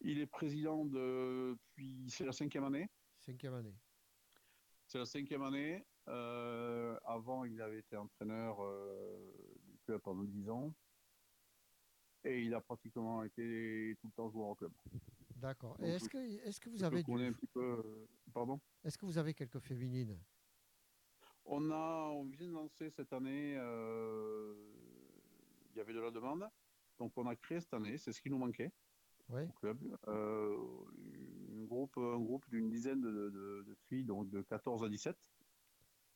[0.00, 2.88] Il est président depuis, c'est la cinquième année.
[3.18, 3.76] Cinquième année.
[4.86, 5.86] C'est la cinquième année.
[6.08, 9.32] Euh, avant, il avait été entraîneur euh,
[9.64, 10.74] du club pendant 10 ans.
[12.24, 14.72] Et il a pratiquement été tout le temps joueur au club.
[15.36, 15.76] D'accord.
[15.82, 17.32] Et est-ce que, est-ce que vous avez un du...
[17.34, 17.62] petit peu.
[17.62, 18.60] euh, Pardon?
[18.84, 20.18] Est-ce que vous avez quelques féminines?
[21.46, 23.56] On a, on vient de lancer cette année.
[23.56, 24.54] euh,
[25.72, 26.46] il y avait de la demande,
[26.98, 27.96] donc on a créé cette année.
[27.96, 28.70] C'est ce qui nous manquait
[29.30, 29.44] Oui.
[29.44, 29.78] au club.
[30.08, 30.56] Euh,
[31.58, 35.16] un groupe, un groupe d'une dizaine de, de- de filles, donc de 14 à 17.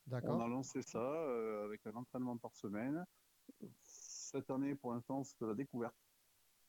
[0.07, 0.41] On D'accord.
[0.41, 3.03] a lancé ça avec un entraînement par semaine.
[4.35, 5.95] Cette année, pour l'instant, c'est de la découverte.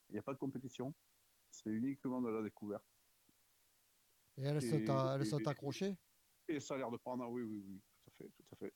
[0.09, 0.95] Il n'y a pas de compétition.
[1.51, 2.85] C'est uniquement de la découverte.
[4.39, 5.97] Et elles sont, Et- à- elles et- sont accrochées
[6.47, 7.25] Et ça a l'air de prendre.
[7.25, 8.73] ah oui, oui, oui, tout à fait, tout à fait.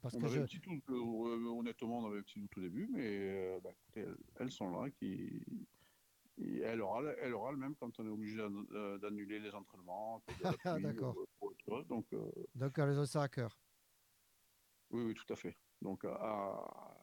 [0.00, 0.40] Parce on que avait je...
[0.40, 3.72] un petit doute, euh, honnêtement, on avait un petit doute au début, mais euh, bah,
[3.72, 5.44] écoutez, elles, elles sont là, qui,
[6.38, 10.22] et elles râlent, elles râlent même quand on est obligé euh, d'annuler les entraînements.
[10.80, 11.14] d'accord.
[11.68, 11.82] euh.
[11.84, 13.58] Donc, euh, Donc elles ont ça à cœur.
[14.92, 15.58] oui, oui, tout à fait.
[15.82, 16.96] Donc, à-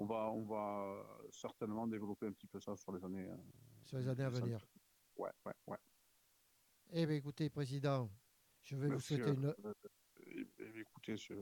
[0.00, 3.28] on va, on va certainement développer un petit peu ça sur les années.
[3.28, 3.36] euh,
[3.84, 4.66] Sur les années à venir.
[5.16, 5.76] Ouais, ouais, ouais.
[6.92, 8.10] Eh bien, écoutez, Président,
[8.62, 9.44] je vais vous souhaiter une...
[9.44, 9.74] euh,
[10.26, 11.34] eh- eh, écoutez, je,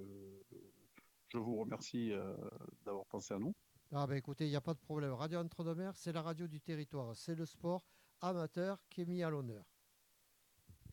[1.29, 2.37] je vous remercie euh,
[2.85, 3.55] d'avoir pensé à nous.
[3.93, 5.13] Ah ben écoutez, il n'y a pas de problème.
[5.13, 7.15] Radio Entre-deux-Mers, c'est la radio du territoire.
[7.17, 7.87] C'est le sport
[8.21, 9.65] amateur qui est mis à l'honneur.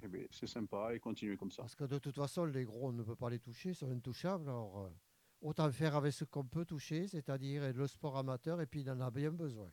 [0.04, 1.64] Eh bien, c'est sympa et continuez comme ça.
[1.64, 3.90] Parce que de toute façon, les gros, on ne peut pas les toucher, ils sont
[3.90, 4.48] intouchables.
[4.48, 4.90] Alors, euh,
[5.46, 9.00] autant faire avec ce qu'on peut toucher, c'est-à-dire le sport amateur, et puis il en
[9.00, 9.72] a bien besoin.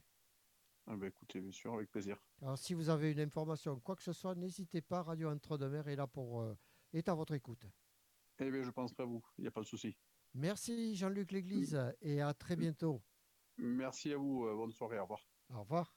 [0.86, 2.18] Ah ben, écoutez, bien sûr, avec plaisir.
[2.42, 5.96] Alors si vous avez une information, quoi que ce soit, n'hésitez pas, Radio Entre-deux-Mers est
[5.96, 6.54] là pour euh,
[6.92, 7.66] est à votre écoute.
[8.38, 9.96] Eh bien, je penserai à vous, il n'y a pas de souci.
[10.34, 13.02] Merci Jean-Luc Léglise et à très bientôt.
[13.56, 15.20] Merci à vous, euh, bonne soirée, au revoir.
[15.50, 15.94] Au revoir.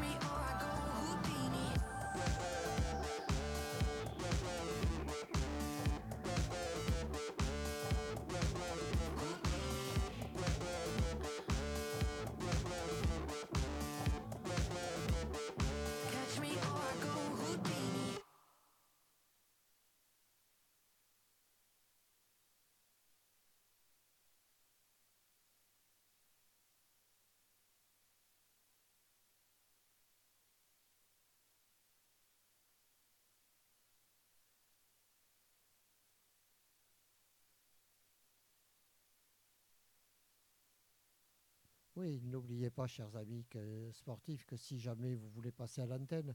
[0.00, 0.35] me on.
[41.96, 43.46] Oui, n'oubliez pas, chers amis
[43.92, 46.34] sportifs, que si jamais vous voulez passer à l'antenne,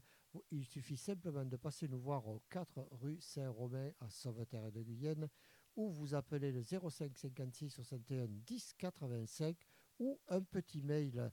[0.50, 5.28] il suffit simplement de passer nous voir au 4 rue Saint-Romain à Sauveterre de Guyenne
[5.76, 9.56] ou vous appelez le 05 56 61 10 85
[10.00, 11.30] ou un petit mail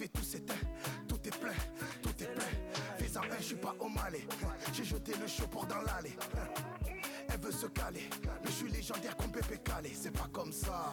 [0.00, 0.54] Et tout s'éteint,
[1.08, 1.54] tout est plein,
[2.02, 2.44] tout est plein,
[2.98, 4.26] fais-en un, je suis pas au malais,
[4.74, 6.14] j'ai jeté le chaud pour dans l'allée.
[7.30, 8.10] Elle veut se caler,
[8.42, 10.92] mais je suis légendaire comme Pépé Calé, c'est pas comme ça.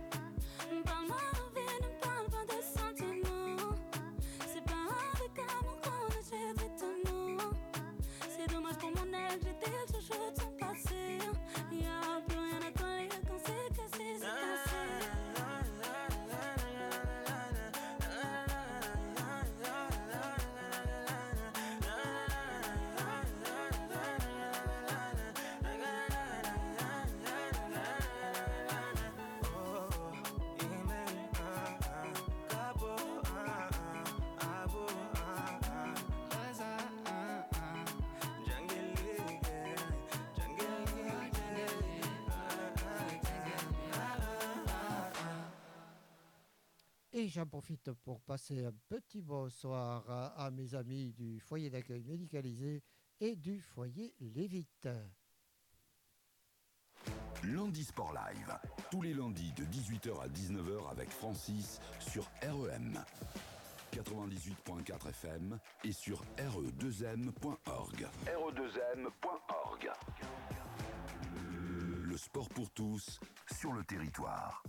[47.21, 52.03] Et j'en profite pour passer un petit bonsoir à, à mes amis du foyer d'accueil
[52.03, 52.81] médicalisé
[53.19, 54.89] et du foyer Lévite.
[57.43, 58.57] Lundi Sport Live,
[58.89, 62.99] tous les lundis de 18h à 19h avec Francis sur REM
[63.91, 68.07] 98.4 FM et sur E re2m.org.
[68.25, 69.91] re2m.org.
[72.01, 73.19] Le sport pour tous
[73.59, 74.63] sur le territoire.